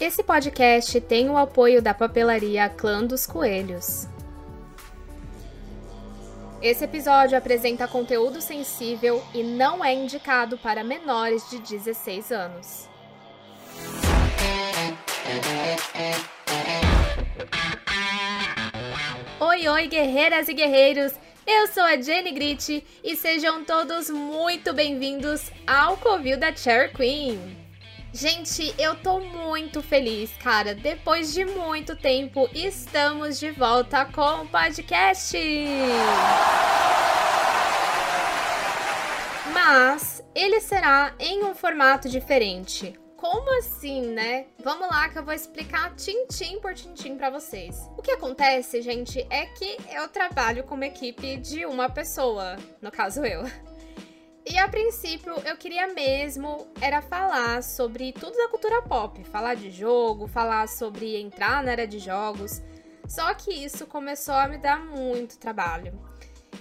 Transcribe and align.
Esse 0.00 0.22
podcast 0.22 1.00
tem 1.00 1.28
o 1.28 1.36
apoio 1.36 1.82
da 1.82 1.92
papelaria 1.92 2.68
Clã 2.68 3.04
dos 3.04 3.26
Coelhos. 3.26 4.06
Esse 6.62 6.84
episódio 6.84 7.36
apresenta 7.36 7.88
conteúdo 7.88 8.40
sensível 8.40 9.20
e 9.34 9.42
não 9.42 9.84
é 9.84 9.92
indicado 9.92 10.56
para 10.56 10.84
menores 10.84 11.50
de 11.50 11.58
16 11.58 12.30
anos. 12.30 12.88
Oi, 19.40 19.68
oi, 19.68 19.88
guerreiras 19.88 20.48
e 20.48 20.54
guerreiros! 20.54 21.12
Eu 21.44 21.66
sou 21.66 21.82
a 21.82 22.00
Jenny 22.00 22.30
Grit 22.30 22.86
e 23.02 23.16
sejam 23.16 23.64
todos 23.64 24.08
muito 24.10 24.72
bem-vindos 24.72 25.50
ao 25.66 25.96
Covil 25.96 26.38
da 26.38 26.54
Cherry 26.54 26.92
Queen. 26.92 27.67
Gente, 28.12 28.74
eu 28.78 28.94
tô 28.96 29.20
muito 29.20 29.82
feliz, 29.82 30.30
cara. 30.42 30.74
Depois 30.74 31.32
de 31.34 31.44
muito 31.44 31.94
tempo, 31.94 32.48
estamos 32.54 33.38
de 33.38 33.50
volta 33.50 34.06
com 34.06 34.42
o 34.42 34.48
podcast. 34.48 35.36
Mas 39.52 40.24
ele 40.34 40.58
será 40.60 41.14
em 41.18 41.44
um 41.44 41.54
formato 41.54 42.08
diferente. 42.08 42.98
Como 43.14 43.58
assim, 43.58 44.00
né? 44.12 44.46
Vamos 44.64 44.88
lá 44.88 45.08
que 45.10 45.18
eu 45.18 45.24
vou 45.24 45.34
explicar 45.34 45.94
tintim 45.94 46.60
por 46.60 46.72
tintim 46.72 47.16
para 47.16 47.28
vocês. 47.28 47.76
O 47.96 48.00
que 48.00 48.12
acontece, 48.12 48.80
gente, 48.80 49.26
é 49.28 49.44
que 49.46 49.76
eu 49.92 50.08
trabalho 50.08 50.64
com 50.64 50.76
uma 50.76 50.86
equipe 50.86 51.36
de 51.36 51.66
uma 51.66 51.90
pessoa, 51.90 52.56
no 52.80 52.90
caso 52.90 53.22
eu. 53.24 53.42
E 54.50 54.56
a 54.56 54.66
princípio 54.66 55.34
eu 55.44 55.56
queria 55.58 55.88
mesmo 55.88 56.66
era 56.80 57.02
falar 57.02 57.62
sobre 57.62 58.12
tudo 58.12 58.34
da 58.34 58.48
cultura 58.48 58.80
pop, 58.80 59.22
falar 59.24 59.54
de 59.54 59.70
jogo, 59.70 60.26
falar 60.26 60.66
sobre 60.68 61.20
entrar 61.20 61.62
na 61.62 61.72
área 61.72 61.86
de 61.86 61.98
jogos. 61.98 62.62
Só 63.06 63.34
que 63.34 63.52
isso 63.52 63.86
começou 63.86 64.34
a 64.34 64.48
me 64.48 64.56
dar 64.56 64.82
muito 64.82 65.38
trabalho. 65.38 65.98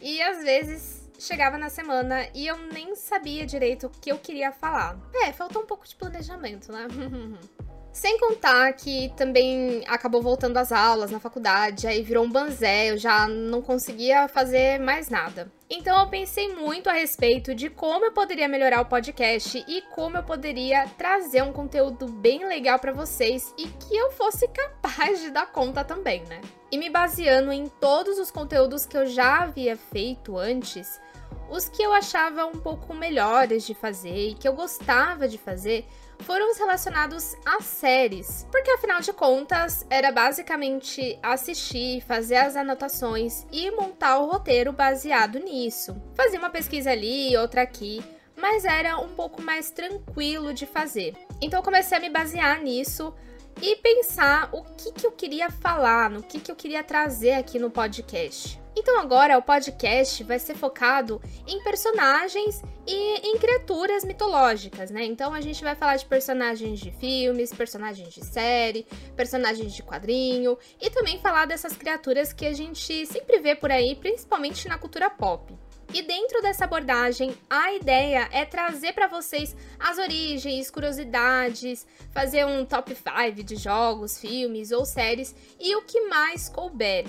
E 0.02 0.22
às 0.22 0.44
vezes 0.44 1.10
chegava 1.18 1.58
na 1.58 1.70
semana 1.70 2.28
e 2.34 2.46
eu 2.46 2.58
nem 2.72 2.94
sabia 2.96 3.46
direito 3.46 3.88
o 3.88 3.90
que 3.90 4.12
eu 4.12 4.20
queria 4.20 4.52
falar. 4.52 5.00
É, 5.24 5.32
faltou 5.32 5.64
um 5.64 5.66
pouco 5.66 5.88
de 5.88 5.96
planejamento, 5.96 6.72
né? 6.72 6.88
Sem 7.98 8.20
contar 8.20 8.72
que 8.74 9.12
também 9.18 9.84
acabou 9.88 10.22
voltando 10.22 10.56
às 10.58 10.72
aulas 10.72 11.10
na 11.10 11.20
faculdade, 11.20 11.88
aí 11.88 12.04
virou 12.04 12.26
um 12.26 12.30
banzé, 12.30 12.92
eu 12.92 12.98
já 12.98 13.28
não 13.28 13.60
conseguia 13.60 14.28
fazer 14.28 14.80
mais 14.80 15.10
nada. 15.10 15.52
Então 15.68 16.00
eu 16.00 16.08
pensei 16.08 16.54
muito 16.54 16.92
a 16.92 16.94
respeito 16.94 17.56
de 17.56 17.72
como 17.72 18.06
eu 18.06 18.12
poderia 18.12 18.48
melhorar 18.48 18.82
o 18.82 18.86
podcast 18.86 19.66
e 19.68 19.82
como 19.96 20.16
eu 20.16 20.22
poderia 20.22 20.86
trazer 20.96 21.42
um 21.42 21.52
conteúdo 21.52 22.06
bem 22.06 22.48
legal 22.48 22.78
para 22.78 22.94
vocês 22.94 23.52
e 23.58 23.66
que 23.66 23.98
eu 23.98 24.12
fosse 24.12 24.48
capaz 24.50 25.20
de 25.20 25.32
dar 25.32 25.52
conta 25.52 25.84
também, 25.84 26.24
né? 26.26 26.40
E 26.72 26.78
me 26.78 26.92
baseando 26.92 27.52
em 27.52 27.66
todos 27.66 28.20
os 28.20 28.30
conteúdos 28.30 28.86
que 28.86 28.96
eu 28.96 29.08
já 29.08 29.40
havia 29.42 29.76
feito 29.76 30.38
antes, 30.38 31.02
os 31.50 31.68
que 31.68 31.82
eu 31.82 31.92
achava 31.94 32.46
um 32.46 32.60
pouco 32.60 32.94
melhores 32.94 33.66
de 33.66 33.74
fazer 33.74 34.30
e 34.30 34.36
que 34.36 34.48
eu 34.48 34.54
gostava 34.54 35.28
de 35.28 35.40
fazer 35.40 35.84
foram 36.20 36.52
os 36.52 36.58
relacionados 36.58 37.36
às 37.46 37.66
séries, 37.66 38.48
porque 38.52 38.72
afinal 38.72 39.00
de 39.02 39.14
contas 39.14 39.86
era 39.90 40.12
basicamente 40.12 41.18
assistir, 41.22 42.02
fazer 42.02 42.38
as 42.38 42.56
anotações 42.56 43.46
e 43.52 43.72
montar 43.72 44.20
o 44.20 44.30
roteiro 44.32 44.72
baseado 44.72 45.40
nisso. 45.40 45.96
Fazia 46.16 46.40
uma 46.40 46.50
pesquisa 46.50 46.92
ali, 46.92 47.36
outra 47.38 47.62
aqui, 47.62 48.04
mas 48.36 48.66
era 48.66 48.98
um 48.98 49.10
pouco 49.10 49.42
mais 49.42 49.72
tranquilo 49.72 50.54
de 50.54 50.66
fazer. 50.66 51.16
Então 51.42 51.62
comecei 51.62 51.98
a 51.98 52.02
me 52.02 52.10
basear 52.10 52.62
nisso 52.62 53.14
e 53.62 53.76
pensar 53.78 54.50
o 54.52 54.64
que, 54.64 54.92
que 54.92 55.06
eu 55.06 55.12
queria 55.12 55.50
falar, 55.50 56.10
no 56.10 56.22
que, 56.22 56.40
que 56.40 56.52
eu 56.52 56.56
queria 56.56 56.84
trazer 56.84 57.34
aqui 57.34 57.58
no 57.58 57.72
podcast. 57.72 58.60
Então 58.80 59.00
agora 59.00 59.36
o 59.40 59.42
podcast 59.42 60.24
vai 60.24 60.38
ser 60.38 60.54
focado 60.54 61.20
em 61.48 61.64
personagens 61.64 62.62
e 62.86 63.28
em 63.28 63.36
criaturas 63.40 64.04
mitológicas, 64.04 64.92
né? 64.92 65.04
Então 65.04 65.34
a 65.34 65.42
gente 65.42 65.64
vai 65.64 65.74
falar 65.74 65.96
de 65.96 66.06
personagens 66.06 66.80
de 66.80 66.92
filmes, 66.92 67.52
personagens 67.52 68.14
de 68.14 68.24
série, 68.24 68.86
personagens 69.16 69.74
de 69.74 69.82
quadrinho 69.82 70.56
e 70.80 70.92
também 70.92 71.20
falar 71.20 71.48
dessas 71.48 71.76
criaturas 71.76 72.32
que 72.32 72.46
a 72.46 72.54
gente 72.54 73.04
sempre 73.08 73.40
vê 73.40 73.56
por 73.56 73.72
aí, 73.72 73.96
principalmente 73.96 74.68
na 74.68 74.78
cultura 74.78 75.10
pop. 75.10 75.58
E 75.92 76.04
dentro 76.04 76.40
dessa 76.44 76.66
abordagem, 76.66 77.36
a 77.50 77.74
ideia 77.74 78.30
é 78.32 78.46
trazer 78.46 78.94
para 78.94 79.08
vocês 79.08 79.56
as 79.80 79.98
origens, 79.98 80.70
curiosidades, 80.70 81.88
fazer 82.12 82.46
um 82.46 82.64
top 82.64 82.94
5 82.94 83.44
de 83.44 83.56
jogos, 83.56 84.20
filmes 84.20 84.72
ou 84.72 84.86
séries 84.86 85.34
e 85.60 85.76
o 85.76 85.82
que 85.82 86.02
mais 86.02 86.48
couber 86.48 87.06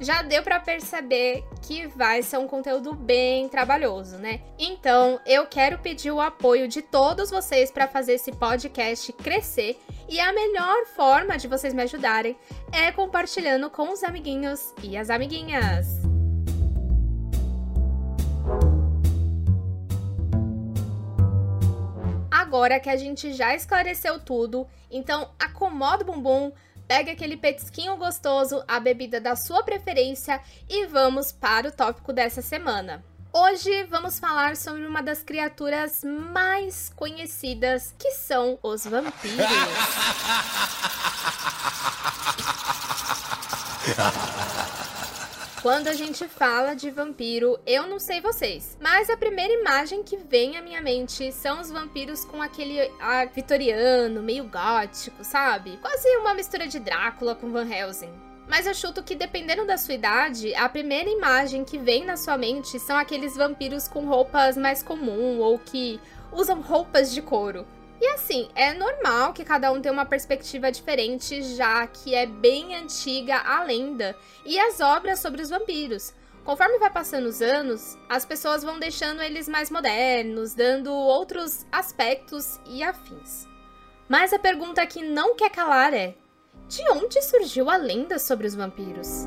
já 0.00 0.22
deu 0.22 0.42
para 0.42 0.58
perceber 0.58 1.44
que 1.62 1.86
vai 1.88 2.22
ser 2.22 2.38
um 2.38 2.46
conteúdo 2.46 2.94
bem 2.94 3.48
trabalhoso, 3.48 4.16
né? 4.16 4.40
Então, 4.58 5.20
eu 5.24 5.46
quero 5.46 5.78
pedir 5.78 6.10
o 6.10 6.20
apoio 6.20 6.66
de 6.66 6.82
todos 6.82 7.30
vocês 7.30 7.70
para 7.70 7.86
fazer 7.86 8.14
esse 8.14 8.32
podcast 8.32 9.12
crescer, 9.12 9.78
e 10.08 10.20
a 10.20 10.32
melhor 10.32 10.86
forma 10.94 11.36
de 11.38 11.48
vocês 11.48 11.72
me 11.72 11.82
ajudarem 11.82 12.36
é 12.72 12.90
compartilhando 12.92 13.70
com 13.70 13.92
os 13.92 14.02
amiguinhos 14.02 14.74
e 14.82 14.96
as 14.96 15.10
amiguinhas. 15.10 15.86
Agora 22.30 22.78
que 22.78 22.90
a 22.90 22.96
gente 22.96 23.32
já 23.32 23.54
esclareceu 23.54 24.20
tudo, 24.20 24.66
então 24.90 25.30
acomoda 25.38 26.02
o 26.02 26.06
bumbum, 26.06 26.52
Pegue 26.86 27.10
aquele 27.10 27.36
petisquinho 27.36 27.96
gostoso, 27.96 28.62
a 28.68 28.78
bebida 28.78 29.20
da 29.20 29.34
sua 29.34 29.62
preferência 29.62 30.40
e 30.68 30.86
vamos 30.86 31.32
para 31.32 31.68
o 31.68 31.72
tópico 31.72 32.12
dessa 32.12 32.42
semana. 32.42 33.02
Hoje 33.32 33.84
vamos 33.84 34.18
falar 34.18 34.54
sobre 34.56 34.86
uma 34.86 35.02
das 35.02 35.22
criaturas 35.22 36.04
mais 36.04 36.92
conhecidas, 36.94 37.94
que 37.98 38.12
são 38.12 38.58
os 38.62 38.84
vampiros. 38.84 39.44
Quando 45.64 45.88
a 45.88 45.94
gente 45.94 46.28
fala 46.28 46.74
de 46.74 46.90
vampiro, 46.90 47.58
eu 47.66 47.86
não 47.86 47.98
sei 47.98 48.20
vocês, 48.20 48.76
mas 48.82 49.08
a 49.08 49.16
primeira 49.16 49.50
imagem 49.50 50.02
que 50.02 50.14
vem 50.14 50.58
à 50.58 50.60
minha 50.60 50.82
mente 50.82 51.32
são 51.32 51.58
os 51.58 51.70
vampiros 51.70 52.22
com 52.22 52.42
aquele 52.42 52.78
ar 53.00 53.28
vitoriano, 53.28 54.22
meio 54.22 54.44
gótico, 54.44 55.24
sabe? 55.24 55.78
Quase 55.78 56.06
uma 56.18 56.34
mistura 56.34 56.66
de 56.66 56.78
Drácula 56.78 57.34
com 57.34 57.50
Van 57.50 57.66
Helsing. 57.66 58.12
Mas 58.46 58.66
eu 58.66 58.74
chuto 58.74 59.02
que 59.02 59.14
dependendo 59.14 59.66
da 59.66 59.78
sua 59.78 59.94
idade, 59.94 60.54
a 60.54 60.68
primeira 60.68 61.08
imagem 61.08 61.64
que 61.64 61.78
vem 61.78 62.04
na 62.04 62.18
sua 62.18 62.36
mente 62.36 62.78
são 62.78 62.98
aqueles 62.98 63.34
vampiros 63.34 63.88
com 63.88 64.04
roupas 64.04 64.58
mais 64.58 64.82
comum 64.82 65.38
ou 65.38 65.58
que 65.58 65.98
usam 66.30 66.60
roupas 66.60 67.10
de 67.10 67.22
couro. 67.22 67.66
E 68.00 68.06
assim, 68.08 68.48
é 68.54 68.74
normal 68.74 69.32
que 69.32 69.44
cada 69.44 69.70
um 69.72 69.80
tenha 69.80 69.92
uma 69.92 70.04
perspectiva 70.04 70.70
diferente, 70.70 71.42
já 71.42 71.86
que 71.86 72.14
é 72.14 72.26
bem 72.26 72.74
antiga 72.74 73.38
a 73.38 73.62
lenda 73.62 74.16
e 74.44 74.58
as 74.58 74.80
obras 74.80 75.20
sobre 75.20 75.42
os 75.42 75.50
vampiros. 75.50 76.12
Conforme 76.44 76.78
vai 76.78 76.90
passando 76.90 77.26
os 77.26 77.40
anos, 77.40 77.96
as 78.08 78.24
pessoas 78.24 78.62
vão 78.62 78.78
deixando 78.78 79.22
eles 79.22 79.48
mais 79.48 79.70
modernos, 79.70 80.52
dando 80.52 80.92
outros 80.92 81.64
aspectos 81.72 82.60
e 82.66 82.82
afins. 82.82 83.48
Mas 84.08 84.32
a 84.32 84.38
pergunta 84.38 84.86
que 84.86 85.02
não 85.02 85.34
quer 85.34 85.50
calar 85.50 85.94
é: 85.94 86.14
de 86.68 86.82
onde 86.90 87.22
surgiu 87.22 87.70
a 87.70 87.76
lenda 87.76 88.18
sobre 88.18 88.46
os 88.46 88.54
vampiros? 88.54 89.26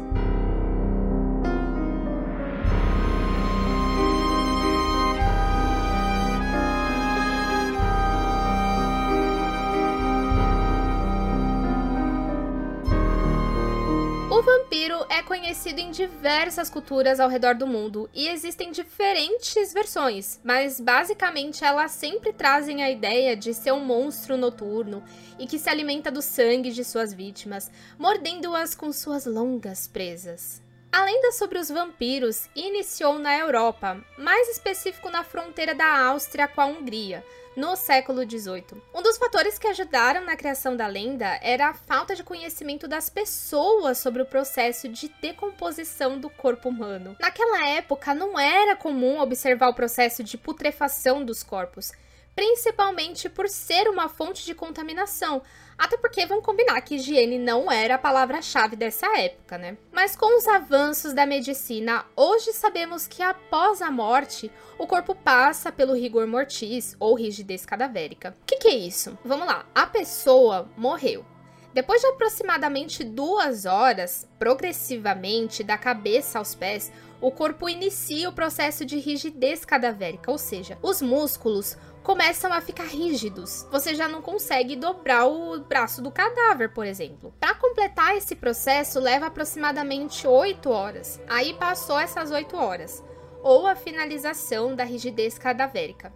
Vampiro 14.47 15.05
é 15.09 15.21
conhecido 15.21 15.81
em 15.81 15.91
diversas 15.91 16.69
culturas 16.69 17.19
ao 17.19 17.27
redor 17.27 17.53
do 17.53 17.67
mundo 17.67 18.09
e 18.13 18.29
existem 18.29 18.71
diferentes 18.71 19.73
versões, 19.73 20.39
mas 20.41 20.79
basicamente 20.79 21.65
elas 21.65 21.91
sempre 21.91 22.31
trazem 22.31 22.81
a 22.81 22.89
ideia 22.89 23.35
de 23.35 23.53
ser 23.53 23.73
um 23.73 23.83
monstro 23.83 24.37
noturno 24.37 25.03
e 25.37 25.45
que 25.45 25.59
se 25.59 25.69
alimenta 25.69 26.09
do 26.09 26.21
sangue 26.21 26.71
de 26.71 26.85
suas 26.85 27.13
vítimas, 27.13 27.69
mordendo-as 27.99 28.73
com 28.73 28.93
suas 28.93 29.25
longas 29.25 29.85
presas. 29.85 30.61
A 30.93 31.03
lenda 31.03 31.33
sobre 31.33 31.59
os 31.59 31.67
vampiros 31.67 32.47
iniciou 32.55 33.19
na 33.19 33.37
Europa, 33.37 34.01
mais 34.17 34.47
específico 34.47 35.09
na 35.09 35.25
fronteira 35.25 35.75
da 35.75 36.07
Áustria 36.07 36.47
com 36.47 36.61
a 36.61 36.65
Hungria, 36.67 37.21
no 37.57 37.75
século 37.75 38.21
XVIII. 38.21 38.79
Um 38.93 39.01
dos 39.01 39.17
fatores 39.17 39.57
que 39.57 39.67
ajudaram 39.67 40.23
na 40.23 40.37
criação 40.37 40.77
da 40.77 40.85
lenda 40.85 41.39
era 41.41 41.69
a 41.69 41.73
falta 41.73 42.15
de 42.15 42.23
conhecimento 42.23 42.87
das 42.87 43.09
pessoas 43.09 43.97
sobre 43.97 44.21
o 44.21 44.27
processo 44.27 44.87
de 44.87 45.11
decomposição 45.19 46.19
do 46.19 46.29
corpo 46.29 46.69
humano. 46.69 47.17
Naquela 47.19 47.67
época, 47.67 48.13
não 48.13 48.37
era 48.37 48.75
comum 48.75 49.19
observar 49.19 49.69
o 49.69 49.73
processo 49.73 50.23
de 50.23 50.37
putrefação 50.37 51.25
dos 51.25 51.41
corpos, 51.41 51.91
principalmente 52.37 53.27
por 53.27 53.49
ser 53.49 53.89
uma 53.89 54.07
fonte 54.07 54.45
de 54.45 54.53
contaminação. 54.53 55.41
Até 55.75 55.97
porque 55.97 56.23
vamos 56.27 56.45
combinar 56.45 56.79
que 56.81 56.93
higiene 56.93 57.39
não 57.39 57.71
era 57.71 57.95
a 57.95 57.97
palavra-chave 57.97 58.75
dessa 58.75 59.07
época, 59.17 59.57
né? 59.57 59.75
Mas 59.91 60.15
com 60.15 60.37
os 60.37 60.47
avanços 60.47 61.13
da 61.13 61.25
medicina, 61.25 62.05
hoje 62.15 62.53
sabemos 62.53 63.07
que 63.07 63.23
após 63.23 63.81
a 63.81 63.89
morte, 63.89 64.51
o 64.77 64.85
corpo 64.85 65.15
passa 65.15 65.71
pelo 65.71 65.95
rigor 65.95 66.27
mortis 66.27 66.95
ou 66.99 67.15
rigidez 67.15 67.65
cadavérica. 67.65 68.35
O 68.39 68.45
que, 68.45 68.57
que 68.57 68.67
é 68.67 68.75
isso? 68.75 69.17
Vamos 69.25 69.47
lá, 69.47 69.65
a 69.73 69.87
pessoa 69.87 70.69
morreu. 70.77 71.25
Depois 71.73 72.01
de 72.01 72.07
aproximadamente 72.07 73.03
duas 73.03 73.65
horas, 73.65 74.27
progressivamente, 74.37 75.63
da 75.63 75.77
cabeça 75.77 76.37
aos 76.37 76.53
pés, 76.53 76.91
o 77.19 77.31
corpo 77.31 77.67
inicia 77.67 78.29
o 78.29 78.33
processo 78.33 78.85
de 78.85 78.97
rigidez 78.99 79.65
cadavérica, 79.65 80.31
ou 80.31 80.37
seja, 80.37 80.77
os 80.83 81.01
músculos 81.01 81.75
começam 82.07 82.53
a 82.53 82.61
ficar 82.61 82.85
rígidos. 82.85 83.67
Você 83.69 83.93
já 83.93 84.07
não 84.07 84.21
consegue 84.21 84.77
dobrar 84.77 85.25
o 85.25 85.59
braço 85.59 86.01
do 86.01 86.09
cadáver, 86.09 86.73
por 86.73 86.85
exemplo. 86.85 87.33
Para 87.37 87.53
completar 87.55 88.15
esse 88.15 88.33
processo 88.33 88.97
leva 88.97 89.25
aproximadamente 89.25 90.25
8 90.25 90.69
horas. 90.69 91.19
Aí 91.27 91.53
passou 91.55 91.99
essas 91.99 92.31
8 92.31 92.55
horas, 92.55 93.03
ou 93.43 93.67
a 93.67 93.75
finalização 93.75 94.73
da 94.73 94.85
rigidez 94.85 95.37
cadavérica. 95.37 96.13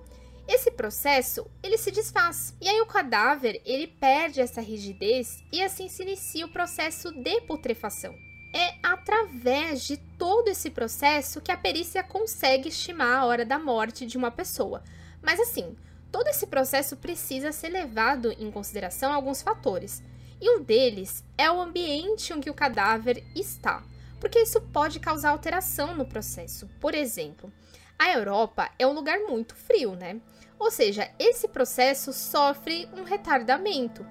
Esse 0.48 0.72
processo, 0.72 1.46
ele 1.62 1.78
se 1.78 1.92
desfaz. 1.92 2.56
E 2.62 2.70
aí 2.70 2.80
o 2.80 2.86
cadáver, 2.86 3.62
ele 3.66 3.88
perde 3.88 4.40
essa 4.40 4.62
rigidez 4.62 5.44
e 5.52 5.62
assim 5.62 5.90
se 5.90 6.04
inicia 6.04 6.46
o 6.46 6.54
processo 6.54 7.12
de 7.12 7.42
putrefação. 7.42 8.16
É 8.56 8.76
através 8.82 9.84
de 9.84 9.98
todo 9.98 10.48
esse 10.48 10.70
processo 10.70 11.42
que 11.42 11.52
a 11.52 11.58
perícia 11.58 12.02
consegue 12.02 12.70
estimar 12.70 13.20
a 13.20 13.26
hora 13.26 13.44
da 13.44 13.60
morte 13.60 14.06
de 14.06 14.18
uma 14.18 14.32
pessoa. 14.32 14.82
Mas 15.22 15.40
assim, 15.40 15.76
todo 16.12 16.28
esse 16.28 16.48
processo 16.48 16.98
precisa 16.98 17.52
ser 17.52 17.70
levado 17.70 18.32
em 18.34 18.52
consideração 18.52 19.14
alguns 19.14 19.42
fatores. 19.42 20.04
E 20.40 20.50
um 20.58 20.64
deles 20.64 21.24
é 21.38 21.52
o 21.52 21.62
ambiente 21.62 22.34
em 22.34 22.42
que 22.42 22.50
o 22.50 22.54
cadáver 22.54 23.24
está, 23.36 23.84
porque 24.20 24.40
isso 24.40 24.60
pode 24.60 25.00
causar 25.00 25.30
alteração 25.30 25.96
no 25.96 26.06
processo. 26.06 26.68
Por 26.80 26.96
exemplo, 26.96 27.52
a 27.98 28.12
Europa 28.12 28.70
é 28.80 28.88
um 28.88 28.94
lugar 28.94 29.20
muito 29.20 29.54
frio, 29.54 29.96
né? 29.96 30.20
Ou 30.58 30.72
seja, 30.72 31.12
esse 31.20 31.48
processo 31.48 32.12
sofre 32.12 32.90
um 32.94 33.04
retardamento. 33.04 34.06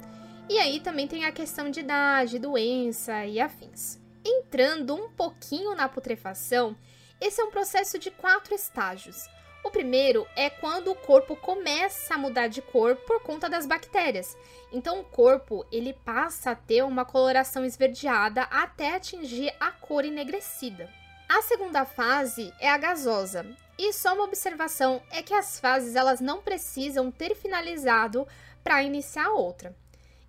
E 0.48 0.58
aí 0.58 0.80
também 0.80 1.06
tem 1.06 1.24
a 1.24 1.32
questão 1.32 1.70
de 1.70 1.80
idade, 1.80 2.38
doença 2.38 3.24
e 3.24 3.40
afins. 3.40 3.98
Entrando 4.24 4.94
um 4.94 5.08
pouquinho 5.10 5.74
na 5.74 5.88
putrefação, 5.88 6.76
esse 7.20 7.40
é 7.40 7.44
um 7.44 7.50
processo 7.50 7.98
de 7.98 8.10
quatro 8.10 8.54
estágios. 8.54 9.28
O 9.62 9.70
primeiro 9.70 10.26
é 10.34 10.48
quando 10.48 10.90
o 10.90 10.94
corpo 10.94 11.36
começa 11.36 12.14
a 12.14 12.18
mudar 12.18 12.48
de 12.48 12.62
cor 12.62 12.96
por 12.96 13.20
conta 13.20 13.48
das 13.48 13.66
bactérias. 13.66 14.36
Então 14.72 15.00
o 15.00 15.04
corpo 15.04 15.66
ele 15.70 15.92
passa 16.04 16.52
a 16.52 16.56
ter 16.56 16.82
uma 16.82 17.04
coloração 17.04 17.64
esverdeada 17.64 18.42
até 18.44 18.94
atingir 18.94 19.54
a 19.60 19.70
cor 19.70 20.04
enegrecida. 20.04 20.88
A 21.28 21.42
segunda 21.42 21.84
fase 21.84 22.52
é 22.58 22.68
a 22.68 22.78
gasosa. 22.78 23.46
E 23.78 23.92
só 23.92 24.14
uma 24.14 24.24
observação 24.24 25.00
é 25.10 25.22
que 25.22 25.32
as 25.32 25.60
fases 25.60 25.94
elas 25.94 26.20
não 26.20 26.42
precisam 26.42 27.10
ter 27.10 27.34
finalizado 27.34 28.26
para 28.64 28.82
iniciar 28.82 29.30
outra. 29.30 29.74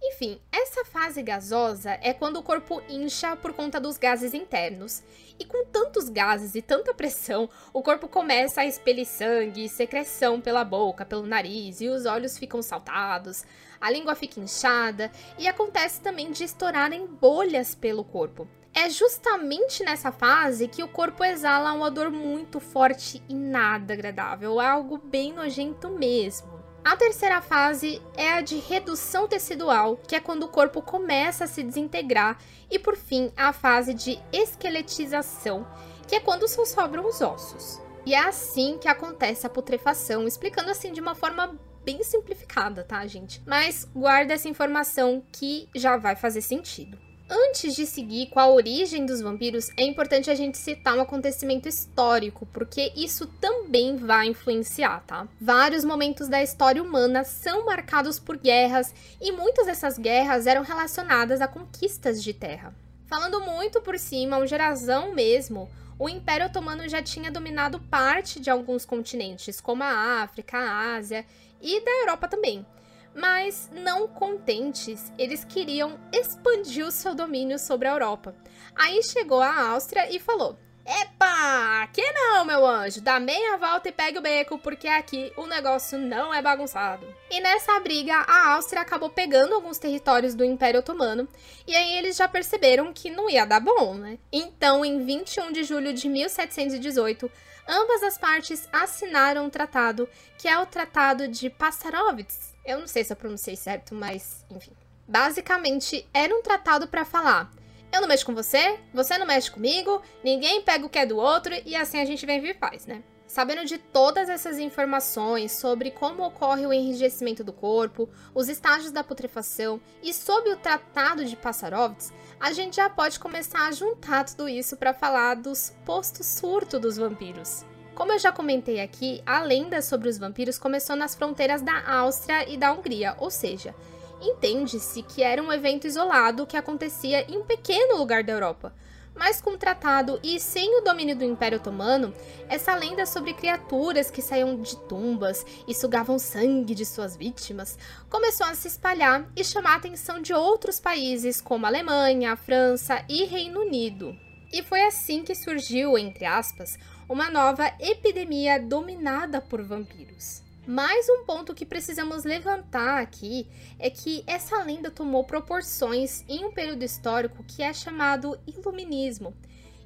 Enfim, 0.04 0.42
essa 0.52 0.84
fase 0.84 1.22
gasosa 1.22 1.92
é 2.02 2.12
quando 2.12 2.38
o 2.38 2.44
corpo 2.44 2.82
incha 2.90 3.36
por 3.36 3.54
conta 3.54 3.80
dos 3.80 3.98
gases 3.98 4.34
internos. 4.34 5.04
E 5.38 5.46
com 5.46 5.64
tantos 5.66 6.10
gases 6.10 6.56
e 6.56 6.62
tanta 6.62 6.92
pressão, 6.92 7.48
o 7.72 7.84
corpo 7.84 8.08
começa 8.08 8.62
a 8.62 8.66
expelir 8.66 9.06
sangue 9.06 9.70
secreção 9.70 10.42
pela 10.42 10.64
boca, 10.64 11.06
pelo 11.06 11.28
nariz, 11.28 11.82
e 11.82 11.88
os 11.88 12.08
olhos 12.08 12.36
ficam 12.36 12.64
saltados, 12.64 13.44
a 13.80 13.92
língua 13.92 14.16
fica 14.16 14.40
inchada 14.40 15.12
e 15.38 15.48
acontece 15.48 16.02
também 16.02 16.32
de 16.32 16.44
estourarem 16.44 17.06
bolhas 17.06 17.76
pelo 17.76 18.04
corpo. 18.04 18.48
É 18.74 18.90
justamente 18.90 19.84
nessa 19.84 20.12
fase 20.12 20.68
que 20.68 20.82
o 20.82 20.88
corpo 20.88 21.24
exala 21.24 21.74
um 21.74 21.82
odor 21.82 22.10
muito 22.10 22.60
forte 22.60 23.22
e 23.28 23.36
nada 23.36 23.94
agradável, 23.94 24.60
algo 24.60 24.98
bem 24.98 25.34
nojento 25.34 25.90
mesmo. 25.90 26.61
A 26.84 26.96
terceira 26.96 27.42
fase 27.42 28.02
é 28.16 28.34
a 28.34 28.42
de 28.42 28.58
redução 28.58 29.28
tecidual, 29.28 29.98
que 29.98 30.16
é 30.16 30.20
quando 30.20 30.44
o 30.44 30.48
corpo 30.48 30.82
começa 30.82 31.44
a 31.44 31.48
se 31.48 31.62
desintegrar, 31.62 32.40
e 32.72 32.80
por 32.80 32.96
fim, 32.96 33.32
a 33.38 33.54
fase 33.54 33.94
de 33.94 34.20
esqueletização, 34.34 35.68
que 36.08 36.16
é 36.16 36.20
quando 36.20 36.48
só 36.48 36.66
sobram 36.66 37.08
os 37.08 37.22
ossos. 37.22 37.80
E 38.04 38.16
é 38.16 38.20
assim 38.20 38.80
que 38.80 38.88
acontece 38.88 39.46
a 39.46 39.50
putrefação, 39.50 40.28
explicando 40.28 40.72
assim 40.72 40.92
de 40.92 41.00
uma 41.00 41.14
forma 41.14 41.56
bem 41.86 42.04
simplificada, 42.04 42.84
tá, 42.84 43.06
gente? 43.06 43.44
Mas 43.46 43.88
guarda 43.94 44.34
essa 44.34 44.50
informação 44.50 45.24
que 45.32 45.70
já 45.76 45.98
vai 45.98 46.16
fazer 46.16 46.42
sentido. 46.42 46.98
Antes 47.34 47.78
de 47.78 47.86
seguir 47.86 48.28
com 48.28 48.42
a 48.42 48.50
origem 48.50 49.06
dos 49.06 49.22
vampiros, 49.22 49.70
é 49.78 49.86
importante 49.86 50.30
a 50.30 50.36
gente 50.36 50.58
citar 50.58 50.98
um 50.98 51.02
acontecimento 51.02 51.66
histórico, 51.66 52.46
porque 52.48 52.92
isso 52.94 53.26
também 53.26 53.96
vai 53.96 54.28
influenciar, 54.28 55.02
tá? 55.08 55.26
Vários 55.40 55.86
momentos 55.86 56.28
da 56.28 56.44
história 56.44 56.84
humana 56.84 57.24
são 57.24 57.66
marcados 57.66 58.20
por 58.20 58.38
guerras 58.38 58.94
e 59.22 59.32
muitas 59.32 59.66
dessas 59.68 59.98
guerras 59.98 60.46
eram 60.46 60.62
relacionadas 60.62 61.40
a 61.40 61.48
conquistas 61.48 62.22
de 62.22 62.34
terra. 62.34 62.76
Falando 63.06 63.40
muito 63.40 63.80
por 63.80 63.98
cima, 63.98 64.38
um 64.38 64.46
gerazão 64.46 65.14
mesmo, 65.14 65.70
o 65.98 66.10
Império 66.10 66.48
Otomano 66.48 66.90
já 66.90 67.02
tinha 67.02 67.32
dominado 67.32 67.80
parte 67.80 68.42
de 68.42 68.50
alguns 68.50 68.84
continentes, 68.84 69.62
como 69.62 69.84
a 69.84 70.22
África, 70.22 70.58
a 70.58 70.96
Ásia 70.96 71.26
e 71.62 71.80
da 71.80 71.92
Europa 71.92 72.28
também. 72.28 72.66
Mas, 73.14 73.70
não 73.74 74.08
contentes, 74.08 75.12
eles 75.18 75.44
queriam 75.44 76.00
expandir 76.14 76.86
o 76.86 76.92
seu 76.92 77.14
domínio 77.14 77.60
sobre 77.60 77.88
a 77.88 77.92
Europa. 77.92 78.36
Aí 78.76 79.04
chegou 79.04 79.42
a 79.42 79.72
Áustria 79.72 80.10
e 80.10 80.20
falou: 80.20 80.58
Epa, 80.86 81.88
que 81.94 82.02
não, 82.12 82.44
meu 82.44 82.66
anjo, 82.66 83.02
dá 83.02 83.20
meia 83.20 83.56
volta 83.58 83.90
e 83.90 83.92
pegue 83.92 84.18
o 84.18 84.22
beco, 84.22 84.58
porque 84.58 84.88
aqui 84.88 85.32
o 85.38 85.46
negócio 85.46 85.98
não 86.00 86.34
é 86.34 86.42
bagunçado. 86.42 87.06
E 87.30 87.40
nessa 87.40 87.80
briga, 87.80 88.16
a 88.16 88.54
Áustria 88.54 88.82
acabou 88.82 89.10
pegando 89.10 89.54
alguns 89.54 89.78
territórios 89.78 90.34
do 90.34 90.44
Império 90.44 90.80
Otomano, 90.80 91.28
e 91.68 91.76
aí 91.76 91.98
eles 91.98 92.18
já 92.18 92.28
perceberam 92.28 92.92
que 92.92 93.12
não 93.12 93.30
ia 93.30 93.46
dar 93.46 93.60
bom, 93.60 93.94
né? 93.94 94.18
Então, 94.32 94.84
em 94.84 95.06
21 95.06 95.52
de 95.52 95.64
julho 95.64 95.94
de 95.94 96.10
1718, 96.10 97.32
ambas 97.68 98.02
as 98.02 98.18
partes 98.18 98.68
assinaram 98.74 99.46
um 99.46 99.50
tratado, 99.50 100.10
que 100.38 100.48
é 100.48 100.58
o 100.58 100.66
Tratado 100.66 101.28
de 101.28 101.50
Passarovitz, 101.50 102.51
eu 102.66 102.80
não 102.80 102.88
sei 102.88 103.04
se 103.04 103.12
eu 103.12 103.18
pronunciei 103.18 103.56
certo, 103.56 103.94
mas 103.96 104.46
enfim. 104.50 104.72
Basicamente, 105.08 106.08
era 106.14 106.34
um 106.34 106.42
tratado 106.42 106.88
para 106.88 107.04
falar: 107.04 107.52
eu 107.92 108.00
não 108.00 108.08
mexo 108.08 108.26
com 108.26 108.34
você, 108.34 108.80
você 108.94 109.18
não 109.18 109.26
mexe 109.26 109.52
comigo, 109.52 110.02
ninguém 110.24 110.62
pega 110.62 110.86
o 110.86 110.90
que 110.90 111.00
é 111.00 111.06
do 111.06 111.18
outro 111.18 111.54
e 111.66 111.76
assim 111.76 112.00
a 112.00 112.06
gente 112.06 112.26
vem 112.26 112.40
viver 112.40 112.54
paz, 112.56 112.86
né? 112.86 113.04
Sabendo 113.28 113.64
de 113.64 113.78
todas 113.78 114.28
essas 114.28 114.60
informações 114.60 115.54
sobre 115.54 115.90
como 115.90 116.26
ocorre 116.26 116.66
o 116.66 116.74
enrijecimento 116.74 117.46
do 117.46 117.54
corpo, 117.54 118.10
os 118.36 118.50
estágios 118.50 118.92
da 118.92 119.06
putrefação 119.06 119.80
e 120.04 120.14
sobre 120.14 120.52
o 120.52 120.58
Tratado 120.58 121.24
de 121.24 121.38
Passarovitz, 121.38 122.12
a 122.40 122.52
gente 122.52 122.76
já 122.76 122.90
pode 122.90 123.20
começar 123.20 123.68
a 123.68 123.72
juntar 123.72 124.26
tudo 124.26 124.50
isso 124.50 124.76
para 124.76 124.94
falar 124.94 125.36
dos 125.36 125.74
postos 125.86 126.28
surto 126.28 126.78
dos 126.78 126.98
vampiros. 126.98 127.66
Como 127.94 128.14
eu 128.14 128.20
já 128.20 128.32
comentei 128.32 128.80
aqui, 128.80 129.22
a 129.26 129.42
lenda 129.42 129.82
sobre 129.82 130.08
os 130.08 130.18
vampiros 130.18 130.58
começou 130.58 130.96
nas 130.96 131.14
fronteiras 131.14 131.62
da 131.62 131.86
Áustria 131.86 132.50
e 132.50 132.58
da 132.58 132.72
Hungria, 132.72 133.16
ou 133.20 133.30
seja, 133.30 133.76
entende-se 134.22 135.04
que 135.04 135.22
era 135.22 135.44
um 135.44 135.52
evento 135.52 135.86
isolado 135.86 136.48
que 136.48 136.56
acontecia 136.56 137.30
em 137.30 137.38
um 137.38 137.46
pequeno 137.46 137.98
lugar 137.98 138.24
da 138.24 138.32
Europa. 138.32 138.74
Mas 139.14 139.42
com 139.42 139.52
o 139.52 139.58
tratado 139.58 140.20
e 140.24 140.40
sem 140.40 140.80
o 140.80 140.84
domínio 140.84 141.18
do 141.18 141.26
Império 141.26 141.58
Otomano, 141.58 142.14
essa 142.48 142.74
lenda 142.74 143.06
sobre 143.06 143.34
criaturas 143.34 144.10
que 144.10 144.22
saíam 144.22 144.62
de 144.62 144.78
tumbas 144.88 145.46
e 145.68 145.76
sugavam 145.76 146.18
sangue 146.18 146.74
de 146.74 146.86
suas 146.86 147.18
vítimas 147.18 147.78
começou 148.10 148.48
a 148.48 148.56
se 148.56 148.70
espalhar 148.70 149.30
e 149.36 149.44
chamar 149.44 149.74
a 149.74 149.76
atenção 149.76 150.22
de 150.22 150.34
outros 150.34 150.80
países 150.80 151.42
como 151.42 151.66
Alemanha, 151.66 152.38
França 152.38 153.04
e 153.10 153.26
Reino 153.26 153.60
Unido. 153.60 154.16
E 154.54 154.62
foi 154.62 154.82
assim 154.84 155.24
que 155.24 155.34
surgiu, 155.36 155.98
entre 155.98 156.26
aspas, 156.26 156.78
uma 157.12 157.30
nova 157.30 157.70
epidemia 157.78 158.58
dominada 158.58 159.42
por 159.42 159.62
vampiros. 159.62 160.42
Mais 160.66 161.10
um 161.10 161.26
ponto 161.26 161.54
que 161.54 161.66
precisamos 161.66 162.24
levantar 162.24 163.02
aqui 163.02 163.46
é 163.78 163.90
que 163.90 164.24
essa 164.26 164.64
lenda 164.64 164.90
tomou 164.90 165.26
proporções 165.26 166.24
em 166.30 166.46
um 166.46 166.54
período 166.54 166.84
histórico 166.84 167.44
que 167.44 167.62
é 167.62 167.74
chamado 167.74 168.40
Iluminismo. 168.48 169.36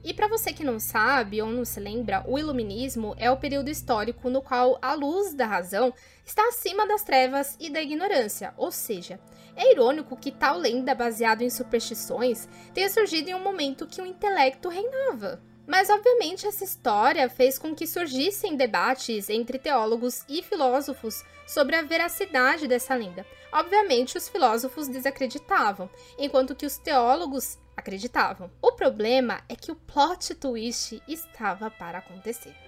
E 0.03 0.13
para 0.13 0.27
você 0.27 0.53
que 0.53 0.63
não 0.63 0.79
sabe 0.79 1.41
ou 1.41 1.49
não 1.49 1.65
se 1.65 1.79
lembra, 1.79 2.23
o 2.27 2.37
Iluminismo 2.37 3.15
é 3.17 3.31
o 3.31 3.37
período 3.37 3.71
histórico 3.71 4.29
no 4.29 4.39
qual 4.39 4.77
a 4.79 4.93
luz 4.93 5.33
da 5.33 5.47
razão 5.47 5.91
está 6.23 6.47
acima 6.49 6.85
das 6.85 7.01
trevas 7.03 7.57
e 7.59 7.71
da 7.71 7.81
ignorância, 7.81 8.53
ou 8.55 8.71
seja, 8.71 9.19
é 9.55 9.71
irônico 9.71 10.15
que 10.15 10.31
tal 10.31 10.59
lenda 10.59 10.93
baseada 10.93 11.43
em 11.43 11.49
superstições 11.49 12.47
tenha 12.71 12.87
surgido 12.87 13.31
em 13.31 13.33
um 13.33 13.43
momento 13.43 13.87
que 13.87 13.99
o 13.99 14.05
intelecto 14.05 14.69
reinava. 14.69 15.41
Mas, 15.67 15.89
obviamente, 15.89 16.45
essa 16.45 16.63
história 16.63 17.29
fez 17.29 17.57
com 17.57 17.73
que 17.73 17.87
surgissem 17.87 18.55
debates 18.55 19.29
entre 19.29 19.57
teólogos 19.57 20.23
e 20.29 20.43
filósofos 20.43 21.23
sobre 21.47 21.75
a 21.75 21.81
veracidade 21.81 22.67
dessa 22.67 22.95
lenda. 22.95 23.25
Obviamente, 23.51 24.17
os 24.17 24.29
filósofos 24.29 24.87
desacreditavam, 24.87 25.89
enquanto 26.17 26.55
que 26.55 26.65
os 26.65 26.77
teólogos 26.77 27.57
acreditavam. 27.75 28.51
O 28.61 28.73
problema 28.73 29.41
é 29.49 29.55
que 29.55 29.71
o 29.71 29.75
plot 29.75 30.35
twist 30.35 31.01
estava 31.07 31.69
para 31.69 31.99
acontecer. 31.99 32.64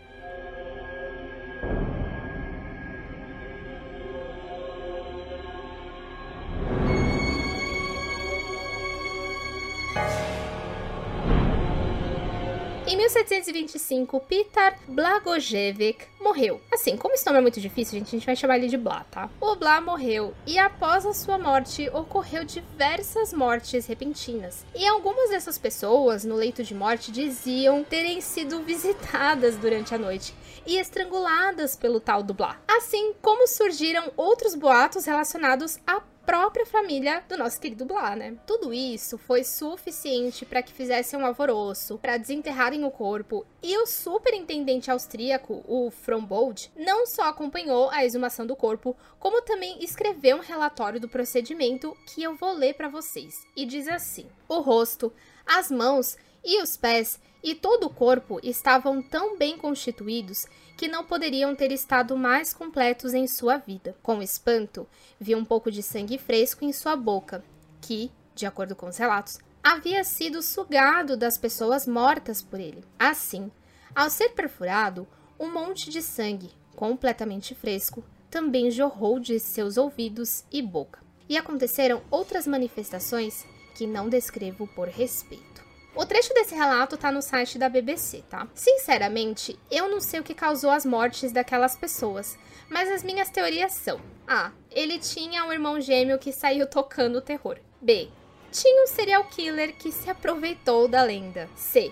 Em 12.87 12.95
1725, 12.95 14.17
Peter 14.21 14.75
Blagojevich 14.87 16.07
morreu. 16.21 16.61
Assim, 16.71 16.95
como 16.95 17.15
esse 17.15 17.25
nome 17.25 17.39
é 17.39 17.41
muito 17.41 17.59
difícil, 17.59 17.99
gente, 17.99 18.07
a 18.07 18.11
gente 18.11 18.25
vai 18.25 18.33
chamar 18.33 18.55
ele 18.55 18.69
de 18.69 18.77
Blá, 18.77 19.05
tá? 19.11 19.29
O 19.41 19.57
Blá 19.57 19.81
morreu 19.81 20.33
e 20.45 20.57
após 20.57 21.05
a 21.05 21.13
sua 21.13 21.37
morte 21.37 21.89
ocorreu 21.89 22.45
diversas 22.45 23.33
mortes 23.33 23.85
repentinas. 23.87 24.65
E 24.73 24.87
algumas 24.87 25.31
dessas 25.31 25.57
pessoas 25.57 26.23
no 26.23 26.35
leito 26.35 26.63
de 26.63 26.73
morte 26.73 27.11
diziam 27.11 27.83
terem 27.83 28.21
sido 28.21 28.61
visitadas 28.61 29.57
durante 29.57 29.93
a 29.93 29.97
noite 29.97 30.33
e 30.65 30.77
estranguladas 30.77 31.75
pelo 31.75 31.99
tal 31.99 32.23
do 32.23 32.33
Blá. 32.33 32.57
Assim 32.65 33.13
como 33.21 33.47
surgiram 33.47 34.13
outros 34.15 34.55
boatos 34.55 35.03
relacionados 35.03 35.77
a 35.85 35.99
própria 36.27 36.65
família 36.65 37.23
do 37.29 37.37
nosso 37.37 37.57
querido 37.57 37.85
Blá, 37.85 38.13
né? 38.13 38.35
Tudo 38.45 38.73
isso 38.73 39.17
foi 39.17 39.45
suficiente 39.45 40.45
para 40.45 40.61
que 40.61 40.73
fizessem 40.73 41.17
um 41.17 41.25
alvoroço, 41.25 41.97
para 41.99 42.17
desenterrarem 42.17 42.83
o 42.83 42.91
corpo, 42.91 43.45
e 43.63 43.77
o 43.77 43.87
superintendente 43.87 44.91
austríaco, 44.91 45.63
o 45.65 45.89
Frombold, 45.89 46.69
não 46.75 47.07
só 47.07 47.29
acompanhou 47.29 47.89
a 47.91 48.03
exumação 48.03 48.45
do 48.45 48.57
corpo, 48.57 48.93
como 49.17 49.41
também 49.41 49.81
escreveu 49.81 50.35
um 50.35 50.41
relatório 50.41 50.99
do 50.99 51.07
procedimento 51.07 51.95
que 52.07 52.23
eu 52.23 52.35
vou 52.35 52.51
ler 52.51 52.73
para 52.73 52.89
vocês. 52.89 53.47
E 53.55 53.65
diz 53.65 53.87
assim: 53.87 54.27
o 54.49 54.59
rosto, 54.59 55.13
as 55.45 55.71
mãos 55.71 56.17
e 56.43 56.61
os 56.61 56.75
pés 56.75 57.21
e 57.41 57.55
todo 57.55 57.85
o 57.85 57.89
corpo 57.89 58.39
estavam 58.43 59.01
tão 59.01 59.37
bem 59.37 59.57
constituídos 59.57 60.45
que 60.77 60.87
não 60.87 61.03
poderiam 61.03 61.55
ter 61.55 61.71
estado 61.71 62.15
mais 62.15 62.53
completos 62.53 63.15
em 63.15 63.25
sua 63.25 63.57
vida. 63.57 63.95
Com 64.03 64.21
espanto, 64.21 64.87
vi 65.19 65.33
um 65.33 65.43
pouco 65.43 65.71
de 65.71 65.81
sangue 65.81 66.19
fresco 66.19 66.63
em 66.63 66.71
sua 66.71 66.95
boca, 66.95 67.43
que, 67.81 68.11
de 68.35 68.45
acordo 68.45 68.75
com 68.75 68.87
os 68.87 68.97
relatos, 68.97 69.39
havia 69.63 70.03
sido 70.03 70.41
sugado 70.43 71.17
das 71.17 71.35
pessoas 71.35 71.87
mortas 71.87 72.43
por 72.43 72.59
ele. 72.59 72.83
Assim, 72.99 73.51
ao 73.95 74.07
ser 74.11 74.29
perfurado, 74.29 75.07
um 75.39 75.51
monte 75.51 75.89
de 75.89 76.01
sangue, 76.01 76.51
completamente 76.75 77.55
fresco, 77.55 78.03
também 78.29 78.69
jorrou 78.69 79.19
de 79.19 79.39
seus 79.39 79.77
ouvidos 79.77 80.43
e 80.51 80.61
boca. 80.61 81.01
E 81.27 81.35
aconteceram 81.37 82.03
outras 82.11 82.45
manifestações 82.45 83.45
que 83.75 83.87
não 83.87 84.07
descrevo 84.07 84.67
por 84.67 84.87
respeito. 84.87 85.66
O 85.97 86.05
trecho 86.05 86.31
desse 86.31 86.53
relato 86.53 86.95
tá 86.95 87.11
no 87.11 87.23
site 87.23 87.57
da 87.57 87.67
BBC, 87.67 88.23
tá? 88.29 88.47
Sinceramente, 88.53 89.57
eu 89.71 89.89
não 89.89 89.99
sei 89.99 90.19
o 90.19 90.23
que 90.23 90.35
causou 90.35 90.69
as 90.69 90.85
mortes 90.85 91.31
daquelas 91.31 91.75
pessoas, 91.75 92.37
mas 92.69 92.91
as 92.91 93.01
minhas 93.01 93.31
teorias 93.31 93.73
são: 93.73 93.99
A. 94.27 94.51
Ele 94.69 94.99
tinha 94.99 95.43
um 95.43 95.51
irmão 95.51 95.81
gêmeo 95.81 96.19
que 96.19 96.31
saiu 96.31 96.67
tocando 96.67 97.19
terror. 97.19 97.57
B. 97.81 98.09
Tinha 98.51 98.83
um 98.83 98.87
serial 98.87 99.23
killer 99.23 99.75
que 99.75 99.91
se 99.91 100.07
aproveitou 100.07 100.87
da 100.87 101.01
lenda. 101.01 101.49
C. 101.55 101.91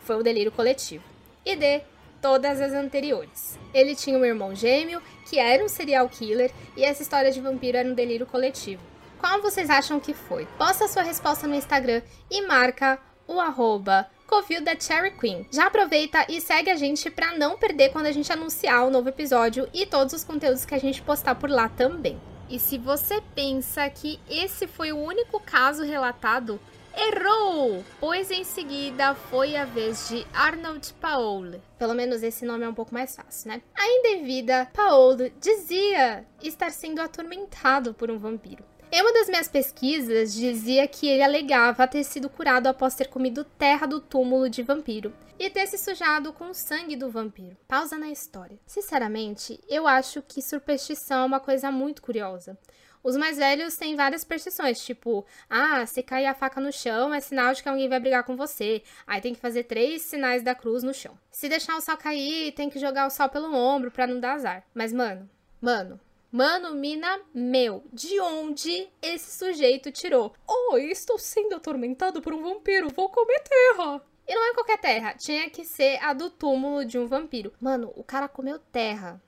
Foi 0.00 0.16
o 0.16 0.18
um 0.20 0.22
delírio 0.22 0.52
coletivo. 0.52 1.04
E 1.42 1.56
D. 1.56 1.80
Todas 2.20 2.60
as 2.60 2.74
anteriores. 2.74 3.58
Ele 3.72 3.96
tinha 3.96 4.18
um 4.18 4.24
irmão 4.24 4.54
gêmeo 4.54 5.00
que 5.24 5.38
era 5.38 5.64
um 5.64 5.68
serial 5.68 6.06
killer 6.10 6.52
e 6.76 6.84
essa 6.84 7.00
história 7.00 7.32
de 7.32 7.40
vampiro 7.40 7.78
era 7.78 7.88
um 7.88 7.94
delírio 7.94 8.26
coletivo. 8.26 8.82
Qual 9.18 9.40
vocês 9.40 9.70
acham 9.70 9.98
que 9.98 10.12
foi? 10.12 10.46
Posta 10.58 10.86
sua 10.86 11.02
resposta 11.02 11.46
no 11.46 11.54
Instagram 11.54 12.02
e 12.30 12.42
marca 12.42 13.00
o 13.26 13.40
arroba 13.40 14.08
Covil 14.26 14.60
da 14.62 14.78
Cherry 14.78 15.12
Queen. 15.12 15.46
Já 15.52 15.66
aproveita 15.66 16.26
e 16.28 16.40
segue 16.40 16.70
a 16.70 16.76
gente 16.76 17.10
para 17.10 17.36
não 17.38 17.56
perder 17.56 17.90
quando 17.90 18.06
a 18.06 18.12
gente 18.12 18.32
anunciar 18.32 18.86
o 18.86 18.90
novo 18.90 19.08
episódio 19.08 19.68
e 19.72 19.86
todos 19.86 20.12
os 20.12 20.24
conteúdos 20.24 20.64
que 20.64 20.74
a 20.74 20.78
gente 20.78 21.00
postar 21.02 21.36
por 21.36 21.48
lá 21.48 21.68
também. 21.68 22.20
E 22.48 22.58
se 22.58 22.78
você 22.78 23.20
pensa 23.34 23.88
que 23.90 24.20
esse 24.28 24.66
foi 24.66 24.92
o 24.92 24.98
único 24.98 25.40
caso 25.40 25.82
relatado, 25.82 26.60
errou! 26.96 27.84
Pois 28.00 28.30
em 28.30 28.44
seguida 28.44 29.14
foi 29.14 29.56
a 29.56 29.64
vez 29.64 30.08
de 30.08 30.26
Arnold 30.32 30.94
Paul. 31.00 31.60
Pelo 31.78 31.94
menos 31.94 32.22
esse 32.22 32.44
nome 32.44 32.64
é 32.64 32.68
um 32.68 32.74
pouco 32.74 32.94
mais 32.94 33.14
fácil, 33.14 33.48
né? 33.48 33.62
Ainda 33.74 34.08
em 34.08 34.24
vida, 34.24 34.68
Paul 34.72 35.16
dizia 35.40 36.24
estar 36.42 36.70
sendo 36.70 37.00
atormentado 37.00 37.92
por 37.94 38.10
um 38.10 38.18
vampiro. 38.18 38.64
Em 38.90 39.02
uma 39.02 39.12
das 39.12 39.28
minhas 39.28 39.48
pesquisas, 39.48 40.32
dizia 40.32 40.86
que 40.86 41.08
ele 41.08 41.22
alegava 41.22 41.88
ter 41.88 42.04
sido 42.04 42.30
curado 42.30 42.68
após 42.68 42.94
ter 42.94 43.08
comido 43.08 43.44
terra 43.44 43.86
do 43.86 44.00
túmulo 44.00 44.48
de 44.48 44.62
vampiro 44.62 45.12
e 45.38 45.50
ter 45.50 45.66
se 45.66 45.76
sujado 45.76 46.32
com 46.32 46.50
o 46.50 46.54
sangue 46.54 46.96
do 46.96 47.10
vampiro. 47.10 47.56
Pausa 47.66 47.98
na 47.98 48.08
história. 48.10 48.58
Sinceramente, 48.64 49.60
eu 49.68 49.86
acho 49.86 50.22
que 50.22 50.40
superstição 50.40 51.22
é 51.22 51.26
uma 51.26 51.40
coisa 51.40 51.70
muito 51.70 52.00
curiosa. 52.00 52.56
Os 53.02 53.16
mais 53.16 53.36
velhos 53.36 53.76
têm 53.76 53.94
várias 53.94 54.22
superstições, 54.22 54.84
tipo, 54.84 55.24
ah, 55.48 55.84
se 55.86 56.02
cair 56.02 56.26
a 56.26 56.34
faca 56.34 56.60
no 56.60 56.72
chão 56.72 57.14
é 57.14 57.20
sinal 57.20 57.54
de 57.54 57.62
que 57.62 57.68
alguém 57.68 57.88
vai 57.88 58.00
brigar 58.00 58.24
com 58.24 58.36
você. 58.36 58.82
Aí 59.06 59.20
tem 59.20 59.34
que 59.34 59.40
fazer 59.40 59.64
três 59.64 60.02
sinais 60.02 60.42
da 60.42 60.54
cruz 60.54 60.82
no 60.82 60.94
chão. 60.94 61.16
Se 61.30 61.48
deixar 61.48 61.76
o 61.76 61.80
sal 61.80 61.96
cair, 61.96 62.52
tem 62.52 62.68
que 62.68 62.80
jogar 62.80 63.06
o 63.06 63.10
sal 63.10 63.28
pelo 63.28 63.54
ombro 63.54 63.90
para 63.90 64.06
não 64.06 64.18
dar 64.18 64.34
azar. 64.34 64.64
Mas, 64.74 64.92
mano, 64.92 65.28
mano, 65.60 66.00
Mano, 66.36 66.74
mina, 66.74 67.18
meu, 67.32 67.82
de 67.90 68.20
onde 68.20 68.90
esse 69.00 69.38
sujeito 69.38 69.90
tirou? 69.90 70.34
Oh, 70.46 70.76
estou 70.76 71.18
sendo 71.18 71.54
atormentado 71.54 72.20
por 72.20 72.34
um 72.34 72.42
vampiro, 72.42 72.90
vou 72.90 73.08
comer 73.08 73.40
terra. 73.40 74.02
E 74.28 74.34
não 74.34 74.44
é 74.44 74.52
qualquer 74.52 74.76
terra, 74.76 75.14
tinha 75.14 75.48
que 75.48 75.64
ser 75.64 75.98
a 76.04 76.12
do 76.12 76.28
túmulo 76.28 76.84
de 76.84 76.98
um 76.98 77.06
vampiro. 77.06 77.54
Mano, 77.58 77.90
o 77.96 78.04
cara 78.04 78.28
comeu 78.28 78.58
terra. 78.58 79.18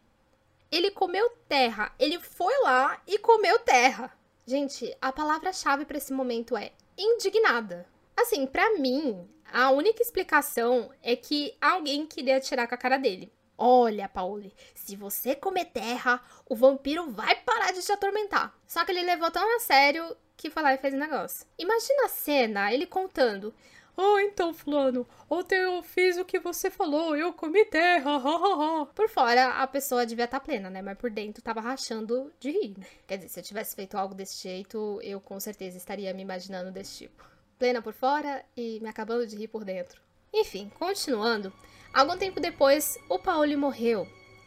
Ele 0.71 0.91
comeu 0.91 1.31
terra. 1.49 1.95
Ele 1.99 2.21
foi 2.21 2.53
lá 2.61 3.00
e 3.07 3.17
comeu 3.17 3.59
terra. 3.59 4.12
Gente, 4.47 4.95
a 5.00 5.11
palavra-chave 5.11 5.87
para 5.87 5.97
esse 5.97 6.12
momento 6.12 6.59
é 6.59 6.73
indignada. 6.99 7.87
Assim, 8.15 8.47
para 8.47 8.75
mim, 8.75 9.27
a 9.50 9.71
única 9.71 10.03
explicação 10.03 10.91
é 11.03 11.17
que 11.17 11.57
alguém 11.59 12.07
queria 12.07 12.38
tirar 12.38 12.67
com 12.67 12.75
a 12.75 12.79
cara 12.79 12.99
dele. 12.99 13.33
Olha, 13.61 14.09
Pauli, 14.09 14.55
se 14.73 14.95
você 14.95 15.35
comer 15.35 15.65
terra, 15.65 16.23
o 16.49 16.55
vampiro 16.55 17.11
vai 17.11 17.35
parar 17.35 17.73
de 17.73 17.83
te 17.83 17.91
atormentar. 17.91 18.57
Só 18.69 18.85
que 18.85 18.93
ele 18.93 19.03
levou 19.03 19.33
tão 19.33 19.57
a 19.57 19.59
sério 19.59 20.17
que 20.37 20.49
foi 20.49 20.62
lá 20.62 20.75
e 20.75 20.79
fez 20.79 20.95
o 20.95 20.97
negócio. 20.97 21.45
Imagina 21.59 22.05
a 22.05 22.09
cena, 22.09 22.73
ele 22.73 22.87
contando. 22.87 23.53
Ah, 23.97 24.23
então, 24.23 24.55
fulano, 24.55 25.05
ontem 25.29 25.59
eu 25.59 25.83
fiz 25.83 26.17
o 26.19 26.25
que 26.25 26.38
você 26.38 26.71
falou, 26.71 27.17
eu 27.17 27.33
comi 27.33 27.65
terra, 27.65 28.12
ha, 28.12 28.17
ha, 28.17 28.83
ha. 28.83 28.87
Por 28.87 29.09
fora, 29.09 29.49
a 29.61 29.67
pessoa 29.67 30.07
devia 30.07 30.27
estar 30.27 30.38
tá 30.38 30.45
plena, 30.45 30.71
né? 30.71 30.81
Mas 30.81 30.97
por 30.97 31.11
dentro 31.11 31.43
tava 31.43 31.61
rachando 31.61 32.33
de 32.38 32.53
rir, 32.53 32.79
né? 32.79 32.87
Quer 33.09 33.17
dizer, 33.17 33.29
se 33.29 33.41
eu 33.41 33.45
tivesse 33.45 33.75
feito 33.75 33.99
algo 33.99 34.15
desse 34.15 34.41
jeito, 34.41 35.00
eu 35.03 35.21
com 35.21 35.41
certeza 35.41 35.77
estaria 35.77 36.15
me 36.15 36.23
imaginando 36.23 36.71
desse 36.71 36.99
tipo. 36.99 37.29
Plena 37.59 37.83
por 37.83 37.93
fora 37.93 38.45
e 38.57 38.79
me 38.81 38.88
acabando 38.88 39.27
de 39.27 39.35
rir 39.35 39.49
por 39.49 39.65
dentro. 39.65 40.00
Enfim, 40.33 40.71
continuando, 40.79 41.53
Algum 41.92 42.16
tempo 42.16 42.40
depois, 42.40 42.99
o 43.09 43.18
Pauli 43.18 43.57
morreu. 43.57 44.07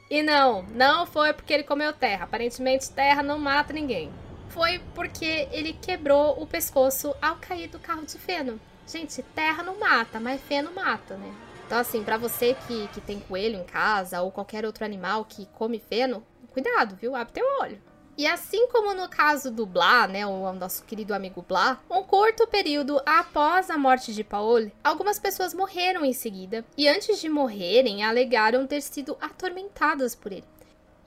E 0.10 0.22
não, 0.22 0.64
não 0.64 1.06
foi 1.06 1.34
porque 1.34 1.54
ele 1.54 1.64
comeu 1.64 1.94
terra. 1.94 2.26
Aparentemente, 2.26 2.92
terra 2.92 3.24
não 3.24 3.40
mata 3.40 3.74
ninguém. 3.74 4.12
Foi 4.50 4.80
porque 4.94 5.48
ele 5.52 5.74
quebrou 5.74 6.42
o 6.42 6.46
pescoço 6.46 7.16
ao 7.22 7.38
cair 7.38 7.70
do 7.70 7.80
carro 7.80 8.06
de 8.06 8.18
feno. 8.18 8.60
Gente, 8.86 9.24
terra 9.24 9.64
não 9.64 9.80
mata, 9.80 10.20
mas 10.20 10.42
feno 10.42 10.74
mata, 10.74 11.16
né? 11.16 11.34
Então, 11.66 11.80
assim, 11.80 12.04
para 12.04 12.18
você 12.18 12.54
que, 12.68 12.90
que 12.90 13.00
tem 13.00 13.22
coelho 13.22 13.56
em 13.56 13.64
casa 13.64 14.22
ou 14.22 14.30
qualquer 14.30 14.66
outro 14.66 14.84
animal 14.84 15.24
que 15.24 15.46
come 15.54 15.80
feno, 15.80 16.22
cuidado, 16.52 16.98
viu? 16.98 17.16
Abre 17.16 17.34
teu 17.34 17.46
olho. 17.62 17.82
E 18.18 18.28
assim 18.28 18.68
como 18.68 18.94
no 18.94 19.10
caso 19.10 19.50
do 19.50 19.66
Blá, 19.66 20.08
né, 20.08 20.26
o 20.26 20.54
nosso 20.54 20.84
querido 20.84 21.14
amigo 21.14 21.42
Blá, 21.48 21.82
um 21.90 22.04
curto 22.04 22.46
período 22.48 23.02
após 23.06 23.70
a 23.70 23.78
morte 23.78 24.14
de 24.14 24.24
Paul, 24.24 24.72
algumas 24.84 25.18
pessoas 25.18 25.54
morreram 25.54 26.04
em 26.04 26.14
seguida 26.14 26.66
e 26.78 26.88
antes 26.88 27.20
de 27.20 27.30
morrerem 27.30 28.04
alegaram 28.04 28.68
ter 28.68 28.82
sido 28.82 29.18
atormentadas 29.22 30.14
por 30.14 30.32
ele. 30.32 30.46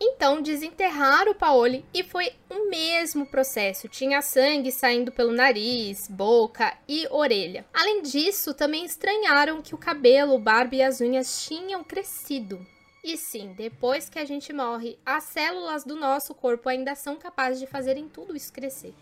Então 0.01 0.43
desenterraram 0.43 1.35
Paoli 1.35 1.85
e 1.95 2.03
foi 2.03 2.33
o 2.51 2.69
mesmo 2.69 3.27
processo. 3.27 3.89
Tinha 3.89 4.21
sangue 4.21 4.73
saindo 4.73 5.13
pelo 5.13 5.33
nariz, 5.33 6.09
boca 6.09 6.77
e 6.89 7.07
orelha. 7.11 7.65
Além 7.73 8.03
disso, 8.03 8.53
também 8.53 8.85
estranharam 8.85 9.63
que 9.63 9.75
o 9.75 9.79
cabelo, 9.79 10.39
barba 10.39 10.75
e 10.75 10.83
as 10.83 11.01
unhas 11.01 11.47
tinham 11.47 11.85
crescido. 11.85 12.67
E 13.05 13.19
sim, 13.19 13.53
depois 13.53 14.09
que 14.09 14.19
a 14.19 14.25
gente 14.25 14.51
morre, 14.51 14.99
as 15.05 15.25
células 15.25 15.85
do 15.85 15.95
nosso 15.95 16.35
corpo 16.35 16.71
ainda 16.71 16.95
são 16.95 17.17
capazes 17.17 17.61
de 17.61 17.67
fazerem 17.67 18.09
tudo 18.09 18.35
isso 18.35 18.51
crescer. 18.51 18.95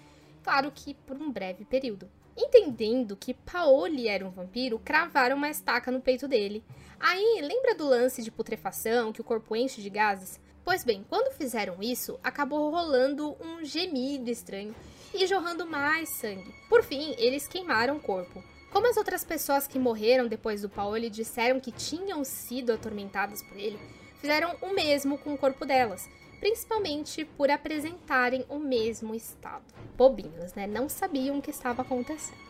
Claro 0.42 0.72
que 0.74 0.92
por 0.92 1.16
um 1.16 1.30
breve 1.30 1.64
período. 1.64 2.10
Entendendo 2.36 3.14
que 3.14 3.32
Paoli 3.32 4.08
era 4.08 4.26
um 4.26 4.30
vampiro, 4.30 4.80
cravaram 4.80 5.36
uma 5.36 5.48
estaca 5.48 5.92
no 5.92 6.00
peito 6.00 6.26
dele. 6.26 6.64
Aí, 6.98 7.40
lembra 7.42 7.76
do 7.76 7.86
lance 7.86 8.24
de 8.24 8.30
putrefação, 8.32 9.12
que 9.12 9.20
o 9.20 9.24
corpo 9.24 9.54
enche 9.54 9.80
de 9.80 9.88
gases? 9.88 10.40
Pois 10.64 10.82
bem, 10.82 11.06
quando 11.08 11.32
fizeram 11.32 11.80
isso, 11.80 12.18
acabou 12.24 12.72
rolando 12.72 13.36
um 13.40 13.64
gemido 13.64 14.28
estranho 14.30 14.74
e 15.14 15.28
jorrando 15.28 15.64
mais 15.64 16.08
sangue. 16.16 16.52
Por 16.68 16.82
fim, 16.82 17.14
eles 17.18 17.46
queimaram 17.46 17.98
o 17.98 18.00
corpo. 18.00 18.42
Como 18.72 18.88
as 18.88 18.96
outras 18.96 19.22
pessoas 19.22 19.66
que 19.66 19.78
morreram 19.78 20.26
depois 20.26 20.62
do 20.62 20.68
Paoli 20.68 21.10
disseram 21.10 21.60
que 21.60 21.70
tinham 21.70 22.24
sido 22.24 22.72
atormentadas 22.72 23.42
por 23.42 23.58
ele, 23.58 23.78
fizeram 24.18 24.56
o 24.62 24.72
mesmo 24.72 25.18
com 25.18 25.34
o 25.34 25.38
corpo 25.38 25.66
delas, 25.66 26.08
principalmente 26.40 27.22
por 27.22 27.50
apresentarem 27.50 28.46
o 28.48 28.58
mesmo 28.58 29.14
estado. 29.14 29.62
Bobinhos, 29.94 30.54
né? 30.54 30.66
Não 30.66 30.88
sabiam 30.88 31.38
o 31.38 31.42
que 31.42 31.50
estava 31.50 31.82
acontecendo. 31.82 32.40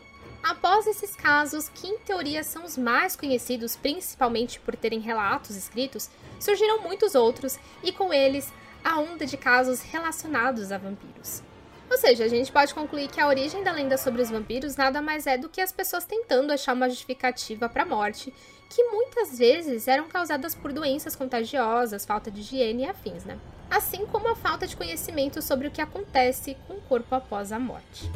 Após 0.41 0.87
esses 0.87 1.13
casos, 1.13 1.67
que 1.67 1.87
em 1.87 1.97
teoria 1.99 2.41
são 2.41 2.63
os 2.63 2.77
mais 2.77 3.17
conhecidos, 3.17 3.75
principalmente 3.75 4.61
por 4.61 4.77
terem 4.77 5.01
relatos 5.01 5.57
escritos, 5.57 6.09
surgiram 6.39 6.81
muitos 6.81 7.15
outros 7.15 7.59
e 7.83 7.91
com 7.91 8.13
eles 8.13 8.51
a 8.81 8.97
onda 8.97 9.25
de 9.25 9.35
casos 9.35 9.81
relacionados 9.81 10.71
a 10.71 10.77
vampiros. 10.77 11.43
Ou 11.89 11.97
seja, 11.97 12.25
a 12.25 12.27
gente 12.27 12.51
pode 12.51 12.73
concluir 12.73 13.07
que 13.07 13.21
a 13.21 13.27
origem 13.27 13.63
da 13.63 13.71
lenda 13.71 13.97
sobre 13.97 14.21
os 14.21 14.29
vampiros 14.29 14.75
nada 14.75 15.01
mais 15.01 15.27
é 15.27 15.37
do 15.37 15.49
que 15.49 15.61
as 15.61 15.71
pessoas 15.71 16.05
tentando 16.05 16.51
achar 16.51 16.73
uma 16.73 16.89
justificativa 16.89 17.69
para 17.69 17.83
a 17.83 17.85
morte, 17.85 18.33
que 18.69 18.83
muitas 18.85 19.37
vezes 19.37 19.87
eram 19.87 20.07
causadas 20.07 20.55
por 20.55 20.73
doenças 20.73 21.15
contagiosas, 21.15 22.05
falta 22.05 22.31
de 22.31 22.41
higiene 22.41 22.83
e 22.83 22.89
afins, 22.89 23.23
né? 23.23 23.37
Assim 23.69 24.05
como 24.05 24.27
a 24.27 24.35
falta 24.35 24.65
de 24.65 24.75
conhecimento 24.75 25.41
sobre 25.41 25.67
o 25.67 25.71
que 25.71 25.81
acontece 25.81 26.57
com 26.67 26.73
o 26.73 26.81
corpo 26.81 27.13
após 27.13 27.51
a 27.51 27.59
morte. 27.59 28.09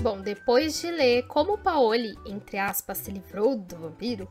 Bom, 0.00 0.20
depois 0.20 0.80
de 0.80 0.88
ler 0.88 1.26
como 1.26 1.58
Paoli, 1.58 2.16
entre 2.24 2.58
aspas, 2.58 2.98
se 2.98 3.10
livrou 3.10 3.56
do 3.56 3.74
vampiro, 3.76 4.28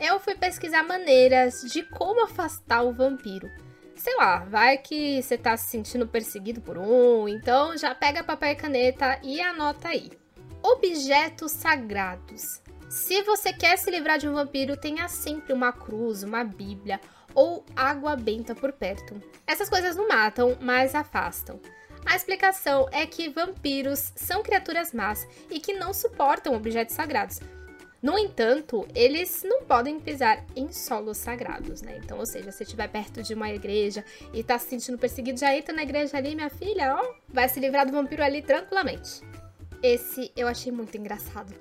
eu 0.00 0.18
fui 0.18 0.34
pesquisar 0.34 0.82
maneiras 0.82 1.60
de 1.62 1.82
como 1.82 2.24
afastar 2.24 2.82
o 2.82 2.92
vampiro. 2.92 3.48
Sei 3.94 4.16
lá, 4.16 4.38
vai 4.38 4.78
que 4.78 5.22
você 5.22 5.36
tá 5.36 5.54
se 5.58 5.68
sentindo 5.68 6.08
perseguido 6.08 6.62
por 6.62 6.78
um, 6.78 7.28
então 7.28 7.76
já 7.76 7.94
pega 7.94 8.24
papel 8.24 8.52
e 8.52 8.56
caneta 8.56 9.20
e 9.22 9.42
anota 9.42 9.88
aí. 9.88 10.10
Objetos 10.62 11.52
sagrados. 11.52 12.62
Se 12.88 13.22
você 13.22 13.52
quer 13.52 13.76
se 13.76 13.90
livrar 13.90 14.18
de 14.18 14.26
um 14.26 14.32
vampiro, 14.32 14.76
tenha 14.76 15.06
sempre 15.06 15.52
uma 15.52 15.70
cruz, 15.70 16.22
uma 16.22 16.42
bíblia 16.42 16.98
ou 17.34 17.64
água 17.76 18.16
benta 18.16 18.54
por 18.54 18.72
perto. 18.72 19.20
Essas 19.46 19.68
coisas 19.68 19.96
não 19.96 20.08
matam, 20.08 20.56
mas 20.60 20.94
afastam. 20.94 21.60
A 22.06 22.16
explicação 22.16 22.88
é 22.90 23.06
que 23.06 23.28
vampiros 23.28 24.12
são 24.16 24.42
criaturas 24.42 24.92
más 24.92 25.28
e 25.50 25.60
que 25.60 25.74
não 25.74 25.92
suportam 25.92 26.54
objetos 26.54 26.94
sagrados, 26.94 27.38
no 28.02 28.18
entanto, 28.18 28.86
eles 28.94 29.42
não 29.44 29.62
podem 29.62 30.00
pisar 30.00 30.44
em 30.56 30.72
solos 30.72 31.18
sagrados, 31.18 31.82
né? 31.82 32.00
Então, 32.02 32.18
ou 32.18 32.24
seja, 32.24 32.50
se 32.50 32.62
estiver 32.62 32.88
perto 32.88 33.22
de 33.22 33.34
uma 33.34 33.50
igreja 33.50 34.02
e 34.32 34.42
tá 34.42 34.58
se 34.58 34.68
sentindo 34.68 34.96
perseguido, 34.96 35.38
já 35.38 35.54
entra 35.54 35.74
na 35.74 35.82
igreja 35.82 36.16
ali, 36.16 36.34
minha 36.34 36.48
filha, 36.48 36.96
ó, 36.96 37.14
vai 37.28 37.46
se 37.48 37.60
livrar 37.60 37.84
do 37.84 37.92
vampiro 37.92 38.24
ali 38.24 38.40
tranquilamente. 38.40 39.20
Esse 39.82 40.32
eu 40.34 40.48
achei 40.48 40.72
muito 40.72 40.96
engraçado. 40.96 41.54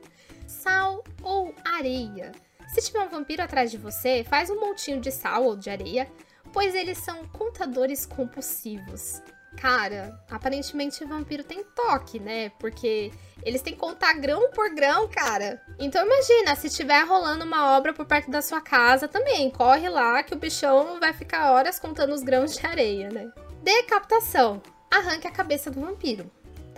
Sal 0.48 1.04
ou 1.22 1.54
areia? 1.66 2.32
Se 2.70 2.82
tiver 2.82 3.02
um 3.02 3.10
vampiro 3.10 3.42
atrás 3.42 3.70
de 3.70 3.78
você, 3.78 4.24
faz 4.24 4.50
um 4.50 4.60
montinho 4.60 5.02
de 5.02 5.12
sal 5.12 5.44
ou 5.44 5.58
de 5.58 5.70
areia, 5.70 6.08
pois 6.54 6.74
eles 6.74 6.98
são 7.00 7.28
contadores 7.28 8.06
compulsivos. 8.06 9.22
Cara, 9.58 10.20
aparentemente 10.30 11.04
vampiro 11.04 11.44
tem 11.44 11.64
toque, 11.64 12.20
né? 12.20 12.50
Porque 12.60 13.12
eles 13.44 13.62
têm 13.62 13.74
que 13.74 13.80
contar 13.80 14.14
grão 14.14 14.52
por 14.52 14.74
grão, 14.74 15.08
cara. 15.08 15.62
Então 15.80 16.06
imagina, 16.06 16.56
se 16.56 16.70
tiver 16.70 17.02
rolando 17.04 17.46
uma 17.46 17.78
obra 17.78 17.94
por 17.94 18.06
perto 18.06 18.30
da 18.30 18.42
sua 18.42 18.62
casa 18.62 19.08
também, 19.08 19.50
corre 19.50 19.90
lá 19.90 20.22
que 20.24 20.34
o 20.34 20.38
bichão 20.38 21.00
vai 21.00 21.14
ficar 21.14 21.52
horas 21.52 21.80
contando 21.80 22.14
os 22.14 22.24
grãos 22.24 22.56
de 22.56 22.66
areia, 22.66 23.10
né? 23.10 23.32
Decapitação. 23.64 24.62
Arranque 24.90 25.28
a 25.28 25.32
cabeça 25.32 25.70
do 25.70 25.82
vampiro. 25.82 26.30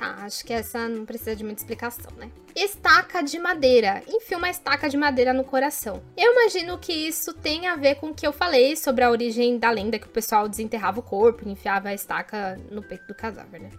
Tá, 0.01 0.15
acho 0.23 0.43
que 0.43 0.51
essa 0.51 0.89
não 0.89 1.05
precisa 1.05 1.35
de 1.35 1.43
muita 1.43 1.61
explicação, 1.61 2.11
né? 2.17 2.31
Estaca 2.55 3.21
de 3.21 3.37
madeira. 3.37 4.01
Enfia 4.07 4.35
uma 4.35 4.49
estaca 4.49 4.89
de 4.89 4.97
madeira 4.97 5.31
no 5.31 5.43
coração. 5.43 6.01
Eu 6.17 6.31
imagino 6.31 6.75
que 6.79 6.91
isso 6.91 7.35
tem 7.35 7.67
a 7.67 7.75
ver 7.75 7.95
com 7.95 8.07
o 8.07 8.13
que 8.15 8.25
eu 8.25 8.33
falei 8.33 8.75
sobre 8.75 9.03
a 9.03 9.11
origem 9.11 9.59
da 9.59 9.69
lenda 9.69 9.99
que 9.99 10.07
o 10.07 10.09
pessoal 10.09 10.49
desenterrava 10.49 10.99
o 10.99 11.03
corpo 11.03 11.47
e 11.47 11.51
enfiava 11.51 11.89
a 11.89 11.93
estaca 11.93 12.59
no 12.71 12.81
peito 12.81 13.05
do 13.05 13.13
cadáver, 13.13 13.61
né? 13.61 13.69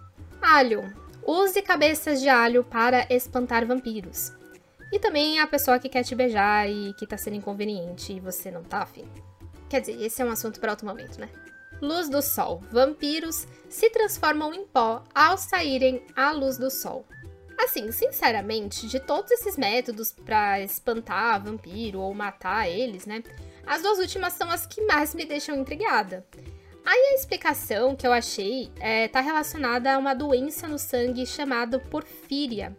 Alho. 0.40 0.94
Use 1.26 1.60
cabeças 1.60 2.20
de 2.20 2.28
alho 2.28 2.62
para 2.62 3.04
espantar 3.10 3.66
vampiros. 3.66 4.32
E 4.92 5.00
também 5.00 5.40
a 5.40 5.46
pessoa 5.48 5.80
que 5.80 5.88
quer 5.88 6.04
te 6.04 6.14
beijar 6.14 6.70
e 6.70 6.94
que 6.94 7.04
tá 7.04 7.16
sendo 7.16 7.34
inconveniente 7.34 8.12
e 8.12 8.20
você 8.20 8.48
não 8.48 8.62
tá 8.62 8.82
afim. 8.82 9.08
Quer 9.68 9.80
dizer, 9.80 10.00
esse 10.00 10.22
é 10.22 10.24
um 10.24 10.30
assunto 10.30 10.60
para 10.60 10.70
outro 10.70 10.86
momento, 10.86 11.18
né? 11.18 11.28
Luz 11.82 12.08
do 12.08 12.22
sol. 12.22 12.62
Vampiros 12.70 13.44
se 13.68 13.90
transformam 13.90 14.54
em 14.54 14.64
pó 14.64 15.02
ao 15.12 15.36
saírem 15.36 16.00
à 16.14 16.30
luz 16.30 16.56
do 16.56 16.70
sol. 16.70 17.04
Assim, 17.58 17.90
sinceramente, 17.90 18.86
de 18.86 19.00
todos 19.00 19.32
esses 19.32 19.56
métodos 19.56 20.12
para 20.12 20.60
espantar 20.60 21.42
vampiro 21.42 21.98
ou 21.98 22.14
matar 22.14 22.68
eles, 22.68 23.04
né? 23.04 23.24
As 23.66 23.82
duas 23.82 23.98
últimas 23.98 24.32
são 24.34 24.48
as 24.48 24.64
que 24.64 24.80
mais 24.82 25.12
me 25.12 25.24
deixam 25.24 25.56
intrigada. 25.56 26.24
Aí 26.84 27.10
a 27.10 27.14
explicação 27.14 27.96
que 27.96 28.06
eu 28.06 28.12
achei 28.12 28.66
está 28.74 28.86
é, 28.86 29.08
tá 29.08 29.20
relacionada 29.20 29.92
a 29.92 29.98
uma 29.98 30.14
doença 30.14 30.68
no 30.68 30.78
sangue 30.78 31.26
chamada 31.26 31.80
porfíria, 31.80 32.76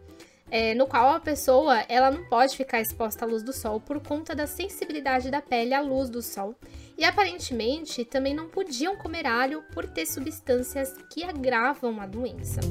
é, 0.49 0.73
no 0.75 0.87
qual 0.87 1.09
a 1.09 1.19
pessoa 1.19 1.79
ela 1.89 2.09
não 2.09 2.23
pode 2.29 2.55
ficar 2.55 2.79
exposta 2.79 3.25
à 3.25 3.27
luz 3.27 3.43
do 3.43 3.51
sol 3.51 3.81
por 3.81 3.99
conta 3.99 4.33
da 4.33 4.47
sensibilidade 4.47 5.29
da 5.29 5.41
pele 5.41 5.73
à 5.73 5.81
luz 5.81 6.09
do 6.09 6.21
sol. 6.21 6.55
E 7.03 7.05
aparentemente 7.05 8.05
também 8.05 8.33
não 8.33 8.47
podiam 8.47 8.95
comer 8.95 9.27
alho 9.27 9.61
por 9.73 9.85
ter 9.85 10.05
substâncias 10.05 10.95
que 11.11 11.21
agravam 11.21 11.99
a 11.99 12.05
doença. 12.05 12.61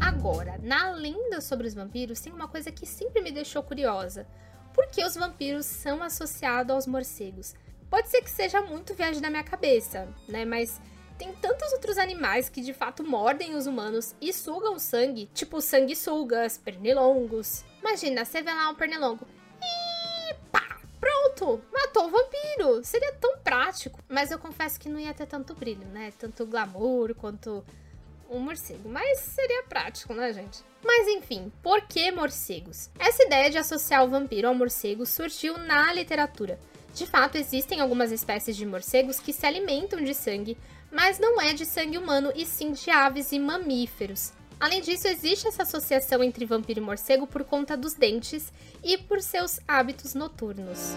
Agora, 0.00 0.56
na 0.62 0.92
lenda 0.92 1.40
sobre 1.40 1.66
os 1.66 1.74
vampiros, 1.74 2.20
tem 2.20 2.32
uma 2.32 2.46
coisa 2.46 2.70
que 2.70 2.86
sempre 2.86 3.20
me 3.20 3.32
deixou 3.32 3.64
curiosa 3.64 4.24
por 4.72 4.86
que 4.86 5.04
os 5.04 5.16
vampiros 5.16 5.66
são 5.66 6.00
associados 6.00 6.72
aos 6.72 6.86
morcegos. 6.86 7.56
Pode 7.90 8.08
ser 8.08 8.22
que 8.22 8.30
seja 8.30 8.62
muito 8.62 8.94
viagem 8.94 9.20
da 9.20 9.30
minha 9.30 9.42
cabeça, 9.42 10.08
né? 10.28 10.44
Mas 10.44 10.80
tem 11.22 11.32
tantos 11.34 11.72
outros 11.72 11.98
animais 11.98 12.48
que 12.48 12.60
de 12.60 12.74
fato 12.74 13.04
mordem 13.04 13.54
os 13.54 13.68
humanos 13.68 14.12
e 14.20 14.32
sugam 14.32 14.76
sangue, 14.76 15.30
tipo 15.32 15.60
sanguessugas, 15.60 16.58
pernilongos. 16.58 17.64
Imagina, 17.78 18.24
você 18.24 18.42
vê 18.42 18.52
lá 18.52 18.68
um 18.68 18.74
pernilongo 18.74 19.24
e 19.62 20.34
pá, 20.50 20.80
pronto, 20.98 21.62
matou 21.72 22.06
o 22.06 22.10
vampiro. 22.10 22.82
Seria 22.82 23.12
tão 23.20 23.38
prático, 23.38 24.00
mas 24.08 24.32
eu 24.32 24.38
confesso 24.38 24.80
que 24.80 24.88
não 24.88 24.98
ia 24.98 25.14
ter 25.14 25.26
tanto 25.26 25.54
brilho, 25.54 25.86
né? 25.86 26.12
Tanto 26.18 26.44
glamour 26.44 27.14
quanto 27.14 27.64
um 28.28 28.40
morcego. 28.40 28.88
Mas 28.88 29.20
seria 29.20 29.62
prático, 29.68 30.12
né, 30.14 30.32
gente? 30.32 30.58
Mas 30.84 31.06
enfim, 31.06 31.52
por 31.62 31.82
que 31.82 32.10
morcegos? 32.10 32.90
Essa 32.98 33.22
ideia 33.22 33.48
de 33.48 33.58
associar 33.58 34.04
o 34.04 34.10
vampiro 34.10 34.48
ao 34.48 34.56
morcego 34.56 35.06
surgiu 35.06 35.56
na 35.56 35.92
literatura. 35.92 36.58
De 36.92 37.06
fato, 37.06 37.38
existem 37.38 37.80
algumas 37.80 38.10
espécies 38.10 38.56
de 38.56 38.66
morcegos 38.66 39.20
que 39.20 39.32
se 39.32 39.46
alimentam 39.46 40.02
de 40.02 40.12
sangue, 40.12 40.58
mas 40.92 41.18
não 41.18 41.40
é 41.40 41.52
de 41.52 41.64
sangue 41.64 41.98
humano 41.98 42.30
e 42.36 42.44
sim 42.44 42.72
de 42.72 42.90
aves 42.90 43.32
e 43.32 43.38
mamíferos. 43.38 44.32
Além 44.60 44.80
disso, 44.80 45.08
existe 45.08 45.48
essa 45.48 45.62
associação 45.62 46.22
entre 46.22 46.44
vampiro 46.44 46.78
e 46.78 46.82
morcego 46.82 47.26
por 47.26 47.42
conta 47.42 47.76
dos 47.76 47.94
dentes 47.94 48.52
e 48.84 48.96
por 48.96 49.20
seus 49.20 49.58
hábitos 49.66 50.14
noturnos. 50.14 50.94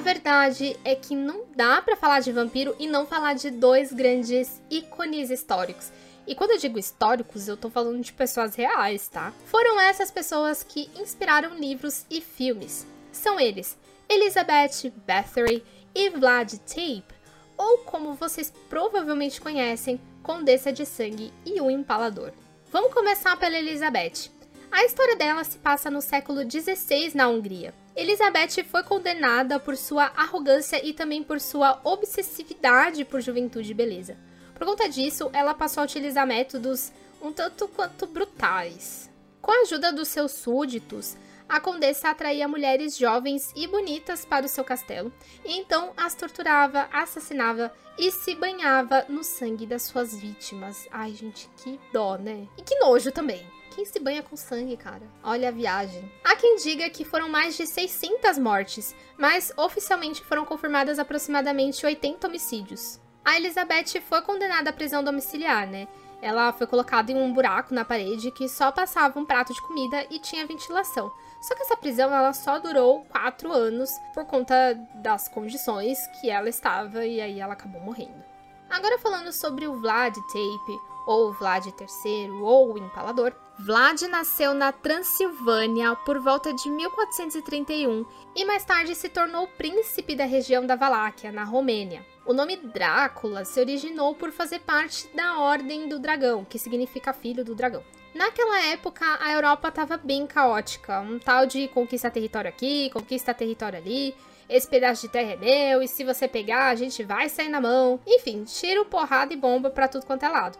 verdade 0.00 0.76
é 0.84 0.94
que 0.94 1.14
não 1.14 1.44
dá 1.54 1.80
para 1.80 1.96
falar 1.96 2.20
de 2.20 2.32
vampiro 2.32 2.74
e 2.78 2.86
não 2.86 3.06
falar 3.06 3.34
de 3.34 3.50
dois 3.50 3.92
grandes 3.92 4.60
ícones 4.70 5.30
históricos. 5.30 5.92
E 6.30 6.34
quando 6.36 6.52
eu 6.52 6.58
digo 6.58 6.78
históricos, 6.78 7.48
eu 7.48 7.56
tô 7.56 7.68
falando 7.68 8.00
de 8.04 8.12
pessoas 8.12 8.54
reais, 8.54 9.08
tá? 9.08 9.32
Foram 9.46 9.80
essas 9.80 10.12
pessoas 10.12 10.62
que 10.62 10.88
inspiraram 10.96 11.56
livros 11.56 12.06
e 12.08 12.20
filmes. 12.20 12.86
São 13.10 13.40
eles 13.40 13.76
Elizabeth 14.08 14.92
Bathory 15.04 15.64
e 15.92 16.08
Vlad 16.08 16.52
Tepes, 16.58 17.18
ou 17.56 17.78
como 17.78 18.14
vocês 18.14 18.52
provavelmente 18.68 19.40
conhecem, 19.40 20.00
Condessa 20.22 20.72
de 20.72 20.86
Sangue 20.86 21.32
e 21.44 21.60
o 21.60 21.68
Empalador. 21.68 22.30
Vamos 22.70 22.94
começar 22.94 23.36
pela 23.36 23.58
Elizabeth. 23.58 24.30
A 24.70 24.84
história 24.84 25.16
dela 25.16 25.42
se 25.42 25.58
passa 25.58 25.90
no 25.90 26.00
século 26.00 26.48
XVI 26.48 27.10
na 27.12 27.26
Hungria. 27.26 27.74
Elizabeth 27.96 28.62
foi 28.70 28.84
condenada 28.84 29.58
por 29.58 29.76
sua 29.76 30.12
arrogância 30.16 30.80
e 30.86 30.92
também 30.92 31.24
por 31.24 31.40
sua 31.40 31.80
obsessividade 31.82 33.04
por 33.04 33.20
juventude 33.20 33.72
e 33.72 33.74
beleza. 33.74 34.16
Por 34.60 34.66
conta 34.66 34.90
disso, 34.90 35.30
ela 35.32 35.54
passou 35.54 35.80
a 35.80 35.84
utilizar 35.84 36.26
métodos 36.26 36.92
um 37.22 37.32
tanto 37.32 37.66
quanto 37.66 38.06
brutais. 38.06 39.10
Com 39.40 39.50
a 39.50 39.62
ajuda 39.62 39.90
dos 39.90 40.08
seus 40.08 40.32
súditos, 40.32 41.16
a 41.48 41.58
condessa 41.58 42.10
atraía 42.10 42.46
mulheres 42.46 42.94
jovens 42.94 43.50
e 43.56 43.66
bonitas 43.66 44.26
para 44.26 44.44
o 44.44 44.48
seu 44.50 44.62
castelo, 44.62 45.10
e 45.46 45.56
então 45.56 45.94
as 45.96 46.14
torturava, 46.14 46.90
assassinava 46.92 47.72
e 47.96 48.12
se 48.12 48.34
banhava 48.34 49.06
no 49.08 49.24
sangue 49.24 49.64
das 49.64 49.80
suas 49.84 50.14
vítimas. 50.14 50.86
Ai, 50.90 51.12
gente, 51.14 51.48
que 51.56 51.80
dó, 51.90 52.18
né? 52.18 52.46
E 52.58 52.60
que 52.60 52.78
nojo 52.80 53.10
também. 53.10 53.42
Quem 53.74 53.86
se 53.86 53.98
banha 53.98 54.22
com 54.22 54.36
sangue, 54.36 54.76
cara? 54.76 55.08
Olha 55.22 55.48
a 55.48 55.52
viagem. 55.52 56.12
Há 56.22 56.36
quem 56.36 56.56
diga 56.56 56.90
que 56.90 57.02
foram 57.02 57.30
mais 57.30 57.56
de 57.56 57.66
600 57.66 58.36
mortes, 58.36 58.94
mas 59.16 59.54
oficialmente 59.56 60.22
foram 60.22 60.44
confirmadas 60.44 60.98
aproximadamente 60.98 61.86
80 61.86 62.26
homicídios. 62.26 63.00
A 63.24 63.36
Elizabeth 63.36 64.00
foi 64.08 64.22
condenada 64.22 64.70
à 64.70 64.72
prisão 64.72 65.04
domiciliar, 65.04 65.66
né? 65.66 65.86
Ela 66.22 66.52
foi 66.52 66.66
colocada 66.66 67.10
em 67.10 67.16
um 67.16 67.32
buraco 67.32 67.74
na 67.74 67.84
parede 67.84 68.30
que 68.30 68.48
só 68.48 68.70
passava 68.70 69.18
um 69.18 69.24
prato 69.24 69.54
de 69.54 69.62
comida 69.62 70.06
e 70.10 70.18
tinha 70.18 70.46
ventilação. 70.46 71.10
Só 71.40 71.54
que 71.54 71.62
essa 71.62 71.76
prisão 71.76 72.14
ela 72.14 72.32
só 72.34 72.58
durou 72.58 73.04
quatro 73.06 73.50
anos 73.50 73.90
por 74.12 74.26
conta 74.26 74.74
das 74.96 75.28
condições 75.28 75.98
que 76.20 76.28
ela 76.28 76.48
estava 76.48 77.06
e 77.06 77.20
aí 77.20 77.40
ela 77.40 77.54
acabou 77.54 77.80
morrendo. 77.80 78.22
Agora 78.68 78.98
falando 78.98 79.32
sobre 79.32 79.66
o 79.66 79.80
Vlad 79.80 80.14
Tape, 80.14 80.90
ou 81.06 81.32
Vlad 81.32 81.66
III, 81.66 82.30
ou 82.30 82.74
o 82.74 82.78
Empalador. 82.78 83.32
Vlad 83.58 84.00
nasceu 84.02 84.54
na 84.54 84.70
Transilvânia 84.72 85.96
por 85.96 86.18
volta 86.20 86.52
de 86.52 86.70
1431 86.70 88.06
e 88.36 88.44
mais 88.44 88.64
tarde 88.64 88.94
se 88.94 89.08
tornou 89.08 89.46
príncipe 89.46 90.14
da 90.14 90.24
região 90.24 90.64
da 90.64 90.76
Valáquia, 90.76 91.32
na 91.32 91.44
Romênia. 91.44 92.06
O 92.30 92.32
nome 92.32 92.54
Drácula 92.54 93.44
se 93.44 93.58
originou 93.58 94.14
por 94.14 94.30
fazer 94.30 94.60
parte 94.60 95.08
da 95.12 95.40
Ordem 95.40 95.88
do 95.88 95.98
Dragão, 95.98 96.44
que 96.44 96.60
significa 96.60 97.12
filho 97.12 97.44
do 97.44 97.56
dragão. 97.56 97.82
Naquela 98.14 98.66
época, 98.66 99.04
a 99.20 99.32
Europa 99.32 99.66
estava 99.66 99.96
bem 99.96 100.28
caótica, 100.28 101.00
um 101.00 101.18
tal 101.18 101.44
de 101.44 101.66
conquista 101.66 102.08
território 102.08 102.48
aqui, 102.48 102.88
conquista 102.90 103.34
território 103.34 103.80
ali, 103.80 104.14
esse 104.48 104.68
pedaço 104.68 105.02
de 105.02 105.08
terra 105.08 105.32
é 105.32 105.36
meu, 105.36 105.82
e 105.82 105.88
se 105.88 106.04
você 106.04 106.28
pegar, 106.28 106.68
a 106.68 106.76
gente 106.76 107.02
vai 107.02 107.28
sair 107.28 107.48
na 107.48 107.60
mão. 107.60 107.98
Enfim, 108.06 108.44
tiro, 108.44 108.84
porrada 108.84 109.34
e 109.34 109.36
bomba 109.36 109.68
para 109.68 109.88
tudo 109.88 110.06
quanto 110.06 110.22
é 110.24 110.28
lado. 110.28 110.56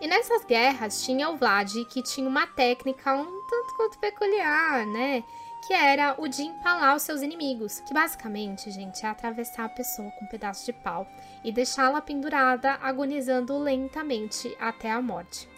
E 0.00 0.06
nessas 0.06 0.44
guerras 0.44 1.02
tinha 1.02 1.28
o 1.30 1.36
Vlad, 1.36 1.84
que 1.90 2.00
tinha 2.00 2.28
uma 2.28 2.46
técnica 2.46 3.12
um 3.16 3.24
tanto 3.24 3.74
quanto 3.76 3.98
peculiar, 3.98 4.86
né? 4.86 5.24
Que 5.66 5.74
era 5.74 6.14
o 6.18 6.26
de 6.28 6.42
empalar 6.42 6.96
os 6.96 7.02
seus 7.02 7.20
inimigos. 7.20 7.80
Que 7.80 7.92
basicamente, 7.92 8.70
gente, 8.70 9.04
é 9.04 9.08
atravessar 9.08 9.64
a 9.64 9.68
pessoa 9.68 10.10
com 10.12 10.24
um 10.24 10.28
pedaço 10.28 10.64
de 10.64 10.72
pau 10.72 11.06
e 11.44 11.52
deixá-la 11.52 12.00
pendurada, 12.00 12.78
agonizando 12.80 13.58
lentamente 13.58 14.56
até 14.58 14.90
a 14.90 15.02
morte. 15.02 15.48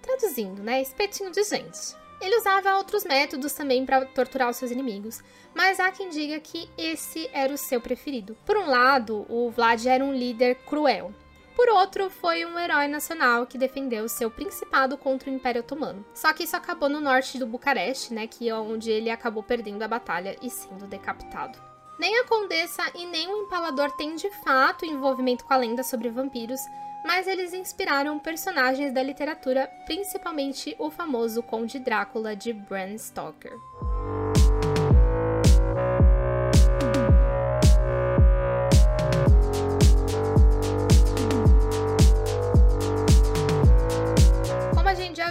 Traduzindo, 0.00 0.62
né? 0.62 0.80
Espetinho 0.80 1.30
de 1.30 1.42
gente. 1.44 1.96
Ele 2.20 2.36
usava 2.36 2.76
outros 2.76 3.04
métodos 3.04 3.52
também 3.52 3.86
para 3.86 4.04
torturar 4.06 4.50
os 4.50 4.56
seus 4.56 4.70
inimigos, 4.70 5.22
mas 5.54 5.78
há 5.78 5.92
quem 5.92 6.08
diga 6.08 6.40
que 6.40 6.68
esse 6.76 7.30
era 7.32 7.52
o 7.52 7.58
seu 7.58 7.80
preferido. 7.80 8.36
Por 8.44 8.56
um 8.56 8.66
lado, 8.66 9.24
o 9.28 9.50
Vlad 9.50 9.86
era 9.86 10.04
um 10.04 10.12
líder 10.12 10.56
cruel. 10.66 11.12
Por 11.58 11.70
outro, 11.70 12.08
foi 12.08 12.44
um 12.44 12.56
herói 12.56 12.86
nacional 12.86 13.44
que 13.44 13.58
defendeu 13.58 14.08
seu 14.08 14.30
principado 14.30 14.96
contra 14.96 15.28
o 15.28 15.32
Império 15.34 15.60
Otomano. 15.60 16.06
Só 16.14 16.32
que 16.32 16.44
isso 16.44 16.56
acabou 16.56 16.88
no 16.88 17.00
norte 17.00 17.36
do 17.36 17.48
Bucareste, 17.48 18.14
né, 18.14 18.28
que 18.28 18.48
é 18.48 18.54
onde 18.54 18.92
ele 18.92 19.10
acabou 19.10 19.42
perdendo 19.42 19.82
a 19.82 19.88
batalha 19.88 20.36
e 20.40 20.48
sendo 20.48 20.86
decapitado. 20.86 21.58
Nem 21.98 22.16
a 22.20 22.24
Condessa 22.28 22.84
e 22.94 23.04
nem 23.06 23.26
o 23.26 23.42
Empalador 23.42 23.90
têm 23.96 24.14
de 24.14 24.30
fato 24.44 24.86
envolvimento 24.86 25.44
com 25.44 25.52
a 25.52 25.56
lenda 25.56 25.82
sobre 25.82 26.08
vampiros, 26.10 26.60
mas 27.04 27.26
eles 27.26 27.52
inspiraram 27.52 28.20
personagens 28.20 28.94
da 28.94 29.02
literatura, 29.02 29.68
principalmente 29.84 30.76
o 30.78 30.92
famoso 30.92 31.42
Conde 31.42 31.80
Drácula 31.80 32.36
de 32.36 32.52
Bram 32.52 32.96
Stoker. 32.96 33.58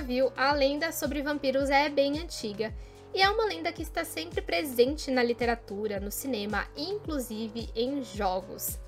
Viu, 0.07 0.31
a 0.37 0.53
lenda 0.53 0.89
sobre 0.93 1.21
vampiros 1.21 1.69
é 1.69 1.89
bem 1.89 2.17
antiga 2.17 2.73
e 3.13 3.21
é 3.21 3.29
uma 3.29 3.43
lenda 3.43 3.73
que 3.73 3.81
está 3.81 4.05
sempre 4.05 4.41
presente 4.41 5.11
na 5.11 5.21
literatura, 5.21 5.99
no 5.99 6.09
cinema, 6.09 6.65
inclusive 6.77 7.69
em 7.75 8.01
jogos. 8.01 8.79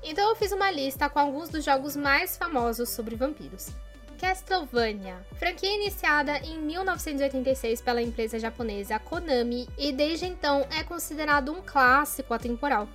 Então 0.00 0.30
eu 0.30 0.36
fiz 0.36 0.52
uma 0.52 0.70
lista 0.70 1.08
com 1.08 1.18
alguns 1.18 1.48
dos 1.48 1.64
jogos 1.64 1.96
mais 1.96 2.36
famosos 2.36 2.88
sobre 2.88 3.16
vampiros. 3.16 3.70
Castlevania, 4.20 5.16
franquia 5.38 5.74
iniciada 5.74 6.38
em 6.38 6.58
1986 6.58 7.80
pela 7.80 8.00
empresa 8.00 8.38
japonesa 8.38 8.98
Konami 9.00 9.68
e 9.76 9.90
desde 9.90 10.26
então 10.26 10.64
é 10.78 10.84
considerado 10.84 11.50
um 11.50 11.62
clássico 11.62 12.32
atemporal. 12.32 12.88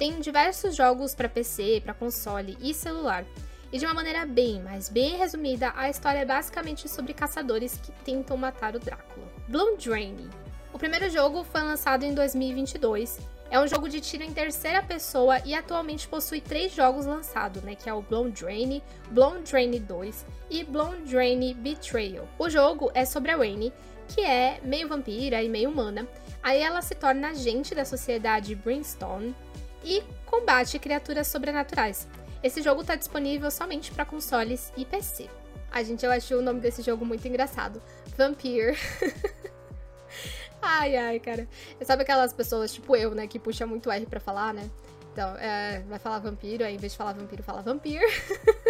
Tem 0.00 0.18
diversos 0.18 0.74
jogos 0.74 1.14
para 1.14 1.28
PC, 1.28 1.80
para 1.84 1.94
console 1.94 2.58
e 2.60 2.74
celular. 2.74 3.24
E 3.72 3.78
de 3.78 3.84
uma 3.84 3.94
maneira 3.94 4.26
bem, 4.26 4.60
mas 4.62 4.88
bem 4.88 5.16
resumida, 5.16 5.72
a 5.76 5.88
história 5.88 6.18
é 6.18 6.24
basicamente 6.24 6.88
sobre 6.88 7.14
caçadores 7.14 7.78
que 7.82 7.92
tentam 8.04 8.36
matar 8.36 8.74
o 8.74 8.80
Drácula. 8.80 9.26
Bloom 9.48 9.76
Drain. 9.76 10.28
O 10.72 10.78
primeiro 10.78 11.08
jogo 11.10 11.44
foi 11.44 11.62
lançado 11.62 12.04
em 12.04 12.14
2022 12.14 13.18
é 13.50 13.58
um 13.58 13.66
jogo 13.66 13.88
de 13.88 14.00
tiro 14.00 14.22
em 14.22 14.32
terceira 14.32 14.80
pessoa 14.80 15.40
e 15.44 15.54
atualmente 15.54 16.06
possui 16.06 16.40
três 16.40 16.72
jogos 16.72 17.04
lançados, 17.04 17.60
né? 17.64 17.74
Que 17.74 17.90
é 17.90 17.92
o 17.92 18.00
Blown 18.00 18.30
Drain, 18.30 18.80
Blown 19.10 19.42
Drain 19.42 19.72
2 19.72 20.26
e 20.48 20.62
Blown 20.62 21.02
Drain 21.04 21.52
Betrayal. 21.54 22.28
O 22.38 22.48
jogo 22.48 22.92
é 22.94 23.04
sobre 23.04 23.32
a 23.32 23.36
Wayne, 23.36 23.72
que 24.06 24.20
é 24.20 24.60
meio 24.62 24.86
vampira 24.86 25.42
e 25.42 25.48
meio 25.48 25.68
humana. 25.68 26.06
Aí 26.40 26.60
ela 26.60 26.80
se 26.80 26.94
torna 26.94 27.30
agente 27.30 27.74
da 27.74 27.84
sociedade 27.84 28.54
Brimstone 28.54 29.34
e 29.84 30.00
combate 30.24 30.78
criaturas 30.78 31.26
sobrenaturais. 31.26 32.06
Esse 32.42 32.62
jogo 32.62 32.80
está 32.80 32.96
disponível 32.96 33.50
somente 33.50 33.92
para 33.92 34.04
consoles 34.04 34.72
e 34.76 34.84
PC. 34.84 35.28
A 35.70 35.82
gente, 35.82 36.04
eu 36.04 36.10
acho 36.10 36.34
o 36.36 36.42
nome 36.42 36.60
desse 36.60 36.82
jogo 36.82 37.04
muito 37.04 37.26
engraçado. 37.26 37.80
Vampire. 38.16 38.76
Ai, 40.62 40.94
ai, 40.94 41.18
cara. 41.18 41.48
Sabe 41.80 42.02
aquelas 42.02 42.34
pessoas, 42.34 42.70
tipo 42.70 42.94
eu, 42.94 43.14
né, 43.14 43.26
que 43.26 43.38
puxa 43.38 43.66
muito 43.66 43.90
R 43.90 44.04
pra 44.04 44.20
falar, 44.20 44.52
né? 44.52 44.68
Então, 45.10 45.34
é, 45.38 45.82
vai 45.88 45.98
falar 45.98 46.18
vampiro, 46.18 46.62
aí 46.62 46.74
em 46.74 46.76
vez 46.76 46.92
de 46.92 46.98
falar 46.98 47.14
vampiro, 47.14 47.42
fala 47.42 47.62
vampir. 47.62 48.02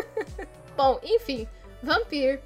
Bom, 0.76 1.00
enfim, 1.02 1.48
Vampir 1.83 2.40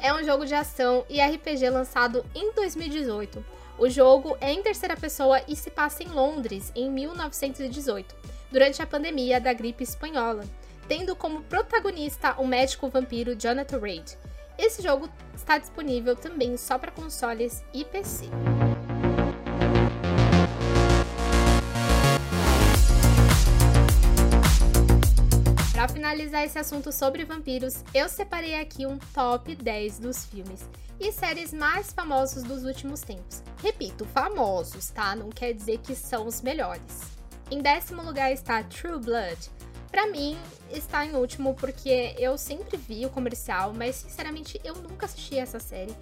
é 0.00 0.14
um 0.14 0.22
jogo 0.22 0.46
de 0.46 0.54
ação 0.54 1.04
e 1.08 1.20
RPG 1.20 1.68
lançado 1.70 2.24
em 2.34 2.52
2018. 2.52 3.44
O 3.78 3.88
jogo 3.88 4.36
é 4.40 4.52
em 4.52 4.62
terceira 4.62 4.96
pessoa 4.96 5.42
e 5.48 5.56
se 5.56 5.70
passa 5.70 6.04
em 6.04 6.08
Londres, 6.08 6.70
em 6.74 6.88
1918, 6.88 8.14
durante 8.50 8.80
a 8.80 8.86
pandemia 8.86 9.40
da 9.40 9.52
gripe 9.52 9.82
espanhola, 9.82 10.44
tendo 10.88 11.16
como 11.16 11.42
protagonista 11.42 12.34
o 12.38 12.46
médico 12.46 12.88
vampiro 12.88 13.34
Jonathan 13.34 13.78
Reid. 13.78 14.16
Esse 14.58 14.82
jogo 14.82 15.08
está 15.34 15.58
disponível 15.58 16.16
também 16.16 16.56
só 16.56 16.78
para 16.78 16.90
consoles 16.90 17.62
e 17.74 17.84
PC. 17.84 18.26
Para 25.72 25.88
finalizar 25.88 26.42
esse 26.44 26.58
assunto 26.58 26.90
sobre 26.90 27.24
vampiros, 27.24 27.84
eu 27.92 28.08
separei 28.08 28.58
aqui 28.58 28.86
um 28.86 28.98
top 29.12 29.54
10 29.54 29.98
dos 29.98 30.24
filmes 30.24 30.68
e 30.98 31.12
séries 31.12 31.52
mais 31.52 31.92
famosos 31.92 32.42
dos 32.42 32.64
últimos 32.64 33.02
tempos. 33.02 33.42
Repito, 33.62 34.06
famosos, 34.06 34.88
tá? 34.90 35.14
Não 35.14 35.28
quer 35.28 35.52
dizer 35.52 35.78
que 35.78 35.94
são 35.94 36.26
os 36.26 36.40
melhores. 36.40 37.16
Em 37.50 37.60
décimo 37.60 38.02
lugar 38.02 38.32
está 38.32 38.62
True 38.64 38.98
Blood. 38.98 39.55
Para 39.90 40.06
mim, 40.08 40.38
está 40.70 41.04
em 41.04 41.14
último 41.14 41.54
porque 41.54 42.14
eu 42.18 42.36
sempre 42.36 42.76
vi 42.76 43.06
o 43.06 43.10
comercial, 43.10 43.72
mas 43.74 43.96
sinceramente 43.96 44.60
eu 44.64 44.74
nunca 44.74 45.06
assisti 45.06 45.38
essa 45.38 45.58
série 45.58 45.94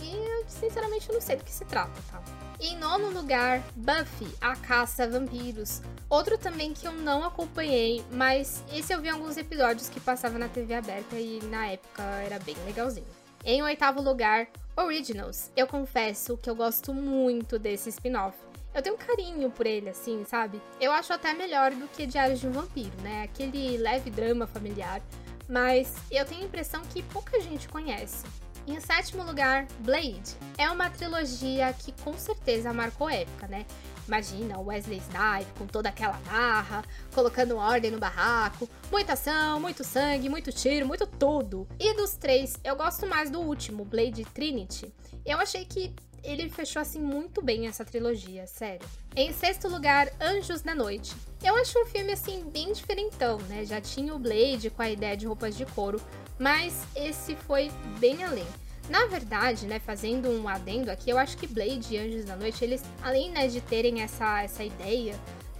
e 0.00 0.14
eu 0.14 0.44
sinceramente 0.48 1.10
não 1.12 1.20
sei 1.20 1.36
do 1.36 1.44
que 1.44 1.50
se 1.50 1.64
trata, 1.64 2.00
tá? 2.10 2.22
Em 2.60 2.76
nono 2.76 3.10
lugar, 3.10 3.62
Buffy, 3.76 4.28
a 4.40 4.56
Caça 4.56 5.04
a 5.04 5.06
Vampiros. 5.06 5.80
Outro 6.10 6.36
também 6.36 6.74
que 6.74 6.86
eu 6.86 6.92
não 6.92 7.24
acompanhei, 7.24 8.04
mas 8.10 8.64
esse 8.72 8.92
eu 8.92 9.00
vi 9.00 9.08
alguns 9.08 9.36
episódios 9.36 9.88
que 9.88 10.00
passava 10.00 10.38
na 10.38 10.48
TV 10.48 10.74
aberta 10.74 11.16
e 11.16 11.40
na 11.44 11.68
época 11.68 12.02
era 12.02 12.38
bem 12.40 12.56
legalzinho. 12.66 13.06
Em 13.44 13.62
oitavo 13.62 14.02
lugar, 14.02 14.48
Originals. 14.76 15.52
Eu 15.56 15.66
confesso 15.66 16.36
que 16.36 16.50
eu 16.50 16.56
gosto 16.56 16.92
muito 16.92 17.58
desse 17.58 17.90
spin-off. 17.90 18.47
Eu 18.78 18.82
tenho 18.82 18.94
um 18.94 18.98
carinho 18.98 19.50
por 19.50 19.66
ele, 19.66 19.88
assim, 19.88 20.24
sabe? 20.24 20.62
Eu 20.80 20.92
acho 20.92 21.12
até 21.12 21.34
melhor 21.34 21.72
do 21.72 21.88
que 21.88 22.06
Diários 22.06 22.38
de 22.38 22.46
um 22.46 22.52
Vampiro, 22.52 22.96
né? 23.02 23.24
Aquele 23.24 23.76
leve 23.76 24.08
drama 24.08 24.46
familiar. 24.46 25.02
Mas 25.48 25.92
eu 26.12 26.24
tenho 26.24 26.42
a 26.42 26.44
impressão 26.44 26.80
que 26.82 27.02
pouca 27.02 27.40
gente 27.40 27.68
conhece. 27.68 28.24
Em 28.68 28.78
sétimo 28.78 29.24
lugar, 29.24 29.66
Blade. 29.80 30.36
É 30.56 30.70
uma 30.70 30.88
trilogia 30.90 31.72
que 31.72 31.90
com 32.04 32.16
certeza 32.16 32.72
marcou 32.72 33.10
época, 33.10 33.48
né? 33.48 33.66
Imagina 34.06 34.58
o 34.58 34.66
Wesley 34.66 34.98
Snipes 34.98 35.52
com 35.58 35.66
toda 35.66 35.88
aquela 35.88 36.20
marra, 36.30 36.84
colocando 37.12 37.56
ordem 37.56 37.90
no 37.90 37.98
barraco, 37.98 38.70
muita 38.92 39.14
ação, 39.14 39.58
muito 39.58 39.82
sangue, 39.82 40.28
muito 40.28 40.52
tiro, 40.52 40.86
muito 40.86 41.04
tudo. 41.04 41.66
E 41.80 41.94
dos 41.94 42.12
três, 42.12 42.54
eu 42.62 42.76
gosto 42.76 43.08
mais 43.08 43.28
do 43.28 43.40
último, 43.40 43.84
Blade 43.84 44.24
Trinity. 44.26 44.94
Eu 45.26 45.40
achei 45.40 45.64
que 45.64 45.96
ele 46.22 46.48
fechou 46.48 46.82
assim 46.82 47.00
muito 47.00 47.42
bem 47.42 47.66
essa 47.66 47.84
trilogia, 47.84 48.46
sério. 48.46 48.86
Em 49.16 49.32
sexto 49.32 49.68
lugar, 49.68 50.08
Anjos 50.20 50.62
da 50.62 50.74
Noite. 50.74 51.14
Eu 51.42 51.54
acho 51.56 51.78
um 51.80 51.86
filme 51.86 52.12
assim 52.12 52.44
bem 52.50 52.72
diferentão, 52.72 53.38
né? 53.48 53.64
Já 53.64 53.80
tinha 53.80 54.14
o 54.14 54.18
Blade 54.18 54.70
com 54.70 54.82
a 54.82 54.90
ideia 54.90 55.16
de 55.16 55.26
roupas 55.26 55.56
de 55.56 55.64
couro, 55.66 56.00
mas 56.38 56.84
esse 56.94 57.34
foi 57.34 57.70
bem 57.98 58.24
além. 58.24 58.46
Na 58.88 59.06
verdade, 59.06 59.66
né, 59.66 59.78
fazendo 59.78 60.30
um 60.30 60.48
adendo 60.48 60.90
aqui, 60.90 61.10
eu 61.10 61.18
acho 61.18 61.36
que 61.36 61.46
Blade 61.46 61.94
e 61.94 61.98
Anjos 61.98 62.24
da 62.24 62.36
Noite, 62.36 62.64
eles, 62.64 62.82
além 63.02 63.30
né, 63.30 63.46
de 63.46 63.60
terem 63.60 64.00
essa, 64.00 64.42
essa 64.42 64.64
ideia 64.64 65.14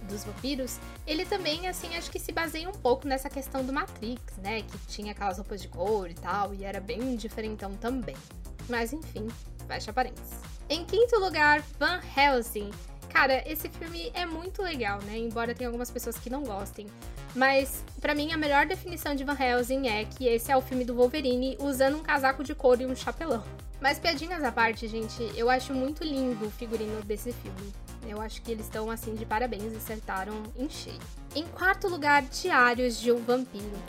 dos 0.09 0.23
vampiros, 0.23 0.79
ele 1.05 1.23
também, 1.25 1.67
assim, 1.67 1.95
acho 1.95 2.09
que 2.09 2.19
se 2.19 2.31
baseia 2.31 2.67
um 2.67 2.73
pouco 2.73 3.07
nessa 3.07 3.29
questão 3.29 3.63
do 3.63 3.71
Matrix, 3.71 4.37
né, 4.37 4.63
que 4.63 4.77
tinha 4.87 5.11
aquelas 5.11 5.37
roupas 5.37 5.61
de 5.61 5.67
couro 5.67 6.09
e 6.09 6.15
tal, 6.15 6.55
e 6.55 6.63
era 6.63 6.79
bem 6.79 7.15
diferentão 7.15 7.75
também. 7.75 8.15
Mas 8.67 8.93
enfim, 8.93 9.27
fecha 9.67 9.93
parênteses. 9.93 10.48
Em 10.69 10.85
quinto 10.85 11.17
lugar, 11.19 11.63
Van 11.79 11.99
Helsing. 12.15 12.69
Cara, 13.09 13.43
esse 13.49 13.67
filme 13.69 14.11
é 14.13 14.23
muito 14.23 14.61
legal, 14.61 15.01
né? 15.01 15.17
Embora 15.17 15.55
tenha 15.55 15.67
algumas 15.67 15.89
pessoas 15.89 16.15
que 16.19 16.29
não 16.29 16.43
gostem. 16.43 16.85
Mas, 17.35 17.83
para 17.99 18.13
mim, 18.13 18.31
a 18.31 18.37
melhor 18.37 18.67
definição 18.67 19.15
de 19.15 19.23
Van 19.23 19.35
Helsing 19.35 19.87
é 19.87 20.05
que 20.05 20.27
esse 20.27 20.51
é 20.51 20.55
o 20.55 20.61
filme 20.61 20.85
do 20.85 20.93
Wolverine 20.93 21.57
usando 21.59 21.97
um 21.97 22.03
casaco 22.03 22.43
de 22.43 22.53
couro 22.53 22.83
e 22.83 22.85
um 22.85 22.95
chapelão. 22.95 23.43
Mas 23.81 23.97
piadinhas 23.97 24.43
à 24.43 24.51
parte, 24.51 24.87
gente, 24.87 25.31
eu 25.35 25.49
acho 25.49 25.73
muito 25.73 26.03
lindo 26.03 26.45
o 26.45 26.51
figurino 26.51 27.01
desse 27.01 27.33
filme. 27.33 27.73
Eu 28.07 28.21
acho 28.21 28.39
que 28.43 28.51
eles 28.51 28.65
estão 28.65 28.91
assim 28.91 29.15
de 29.15 29.25
parabéns, 29.25 29.75
acertaram 29.75 30.43
em 30.55 30.69
cheio. 30.69 30.99
Em 31.35 31.47
quarto 31.47 31.87
lugar, 31.87 32.21
Diários 32.21 32.99
de 32.99 33.11
um 33.11 33.23
Vampiro. 33.23 33.79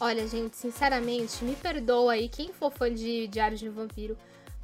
Olha, 0.00 0.28
gente, 0.28 0.56
sinceramente, 0.56 1.44
me 1.44 1.56
perdoa 1.56 2.12
aí 2.12 2.28
quem 2.28 2.52
for 2.52 2.70
fã 2.70 2.92
de 2.92 3.26
Diários 3.26 3.58
de 3.58 3.68
um 3.68 3.72
Vampiro, 3.72 4.16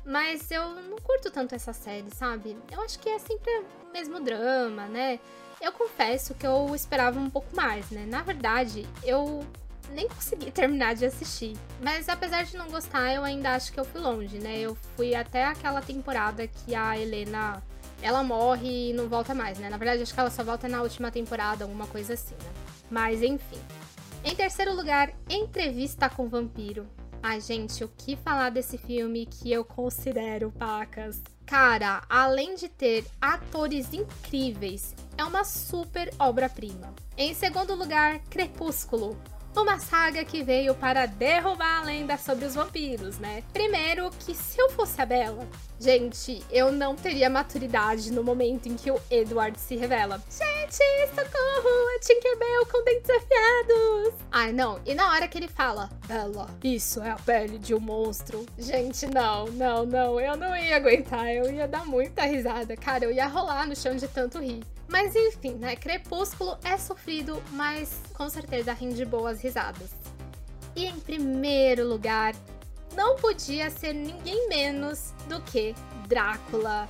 mas 0.05 0.51
eu 0.51 0.75
não 0.83 0.99
curto 0.99 1.31
tanto 1.31 1.55
essa 1.55 1.73
série, 1.73 2.11
sabe? 2.15 2.57
Eu 2.71 2.81
acho 2.83 2.99
que 2.99 3.09
é 3.09 3.19
sempre 3.19 3.51
o 3.89 3.93
mesmo 3.93 4.21
drama, 4.21 4.87
né? 4.87 5.21
Eu 5.61 5.73
confesso 5.73 6.35
que 6.35 6.47
eu 6.47 6.75
esperava 6.75 7.19
um 7.19 7.29
pouco 7.29 7.55
mais, 7.55 7.91
né? 7.91 8.07
Na 8.07 8.23
verdade, 8.23 8.87
eu 9.03 9.47
nem 9.91 10.09
consegui 10.09 10.51
terminar 10.53 10.95
de 10.95 11.05
assistir. 11.05 11.57
Mas 11.83 12.09
apesar 12.09 12.45
de 12.45 12.57
não 12.57 12.69
gostar, 12.71 13.13
eu 13.13 13.23
ainda 13.23 13.55
acho 13.55 13.73
que 13.73 13.79
eu 13.79 13.85
fui 13.85 14.01
longe, 14.01 14.39
né? 14.39 14.59
Eu 14.59 14.77
fui 14.97 15.15
até 15.15 15.45
aquela 15.45 15.83
temporada 15.83 16.47
que 16.47 16.75
a 16.75 16.99
Helena 16.99 17.63
ela 18.03 18.23
morre 18.23 18.91
e 18.91 18.93
não 18.95 19.09
volta 19.09 19.35
mais, 19.35 19.59
né? 19.59 19.69
Na 19.69 19.77
verdade, 19.77 20.03
acho 20.03 20.15
que 20.15 20.21
ela 20.21 20.31
só 20.31 20.43
volta 20.43 20.67
na 20.69 20.81
última 20.81 21.11
temporada, 21.11 21.65
alguma 21.65 21.87
coisa 21.87 22.15
assim, 22.15 22.35
né? 22.35 22.51
Mas 22.91 23.23
enfim. 23.23 23.61
Em 24.25 24.35
terceiro 24.35 24.75
lugar, 24.75 25.13
Entrevista 25.29 26.09
com 26.09 26.29
Vampiro. 26.29 26.87
Ai, 27.23 27.39
gente, 27.39 27.85
o 27.85 27.89
que 27.89 28.17
falar 28.17 28.51
desse 28.51 28.79
filme 28.79 29.27
que 29.27 29.53
eu 29.53 29.63
considero, 29.63 30.51
pacas? 30.53 31.23
Cara, 31.45 32.03
além 32.09 32.55
de 32.55 32.67
ter 32.67 33.05
atores 33.21 33.93
incríveis, 33.93 34.95
é 35.19 35.25
uma 35.25 35.45
super 35.45 36.11
obra-prima. 36.19 36.95
Em 37.19 37.35
segundo 37.35 37.75
lugar, 37.75 38.21
Crepúsculo, 38.31 39.19
uma 39.57 39.79
saga 39.79 40.25
que 40.25 40.43
veio 40.43 40.75
para 40.75 41.07
derrubar 41.07 41.81
a 41.81 41.85
lenda 41.85 42.17
sobre 42.17 42.45
os 42.45 42.55
vampiros, 42.55 43.19
né? 43.19 43.43
Primeiro, 43.53 44.11
que 44.11 44.35
se 44.35 44.61
eu 44.61 44.71
fosse 44.71 45.01
a 45.01 45.07
Bella, 45.07 45.47
gente, 45.79 46.43
eu 46.51 46.71
não 46.71 46.95
teria 46.95 47.29
maturidade 47.29 48.13
no 48.13 48.23
momento 48.23 48.69
em 48.69 48.77
que 48.77 48.91
o 48.91 49.01
Edward 49.11 49.59
se 49.59 49.77
revela. 49.77 50.23
Gente, 50.31 50.79
socorro, 51.09 51.91
é 51.95 51.99
Tinkerbell 51.99 52.67
com 52.67 52.85
dentes 52.85 53.11
afiados! 53.11 54.15
Ai, 54.31 54.53
não, 54.53 54.81
e 54.87 54.95
na 54.95 55.11
hora 55.13 55.27
que 55.27 55.39
ele 55.39 55.49
fala, 55.49 55.91
Bella, 56.07 56.49
isso 56.63 57.03
é 57.03 57.11
a 57.11 57.17
pele 57.17 57.59
de 57.59 57.75
um 57.75 57.81
monstro. 57.81 58.47
Gente, 58.59 59.07
não, 59.07 59.47
não, 59.47 59.85
não, 59.85 60.21
eu 60.21 60.37
não 60.37 60.57
ia 60.57 60.77
aguentar, 60.77 61.29
eu 61.29 61.53
ia 61.53 61.67
dar 61.67 61.85
muita 61.85 62.25
risada. 62.25 62.77
Cara, 62.77 63.05
eu 63.05 63.13
ia 63.13 63.27
rolar 63.27 63.67
no 63.67 63.75
chão 63.75 63.97
de 63.97 64.07
tanto 64.07 64.39
rir. 64.39 64.63
Mas 64.91 65.15
enfim, 65.15 65.55
né? 65.55 65.77
Crepúsculo 65.77 66.59
é 66.65 66.77
sofrido, 66.77 67.41
mas 67.53 68.01
com 68.13 68.29
certeza 68.29 68.73
rende 68.73 69.05
boas 69.05 69.41
risadas. 69.41 69.91
E 70.75 70.85
em 70.85 70.99
primeiro 70.99 71.89
lugar, 71.89 72.35
não 72.95 73.17
podia 73.17 73.71
ser 73.71 73.93
ninguém 73.93 74.49
menos 74.49 75.13
do 75.29 75.41
que 75.43 75.75
Drácula. 76.09 76.89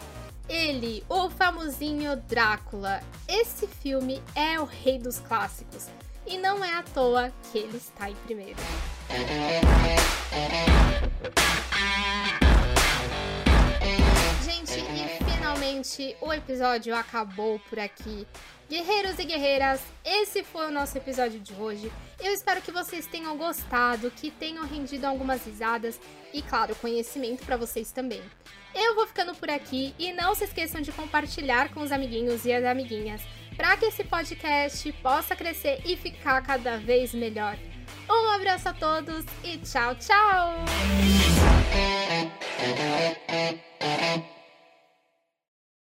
Ele, 0.48 1.04
o 1.08 1.28
famosinho 1.30 2.16
Drácula. 2.16 3.00
Esse 3.28 3.66
filme 3.66 4.22
é 4.34 4.58
o 4.58 4.64
rei 4.64 4.98
dos 4.98 5.18
clássicos. 5.20 5.86
E 6.26 6.38
não 6.38 6.64
é 6.64 6.72
à 6.74 6.82
toa 6.82 7.30
que 7.50 7.58
ele 7.58 7.76
está 7.76 8.10
em 8.10 8.14
primeiro. 8.16 8.58
O 16.20 16.32
episódio 16.32 16.94
acabou 16.96 17.60
por 17.68 17.78
aqui. 17.78 18.26
Guerreiros 18.68 19.18
e 19.18 19.24
guerreiras, 19.24 19.80
esse 20.04 20.42
foi 20.42 20.66
o 20.66 20.70
nosso 20.70 20.98
episódio 20.98 21.38
de 21.38 21.54
hoje. 21.54 21.92
Eu 22.18 22.32
espero 22.32 22.60
que 22.60 22.72
vocês 22.72 23.06
tenham 23.06 23.36
gostado, 23.36 24.10
que 24.10 24.30
tenham 24.30 24.66
rendido 24.66 25.06
algumas 25.06 25.44
risadas 25.44 26.00
e, 26.32 26.42
claro, 26.42 26.74
conhecimento 26.76 27.44
para 27.44 27.56
vocês 27.56 27.92
também. 27.92 28.22
Eu 28.74 28.96
vou 28.96 29.06
ficando 29.06 29.34
por 29.34 29.48
aqui 29.48 29.94
e 29.98 30.12
não 30.12 30.34
se 30.34 30.44
esqueçam 30.44 30.80
de 30.80 30.90
compartilhar 30.90 31.72
com 31.72 31.80
os 31.80 31.92
amiguinhos 31.92 32.44
e 32.44 32.52
as 32.52 32.64
amiguinhas 32.64 33.20
para 33.56 33.76
que 33.76 33.86
esse 33.86 34.02
podcast 34.02 34.92
possa 34.94 35.36
crescer 35.36 35.82
e 35.84 35.96
ficar 35.96 36.42
cada 36.42 36.78
vez 36.78 37.14
melhor. 37.14 37.56
Um 38.08 38.30
abraço 38.30 38.68
a 38.68 38.72
todos 38.72 39.24
e 39.44 39.58
tchau, 39.58 39.94
tchau! 39.94 40.64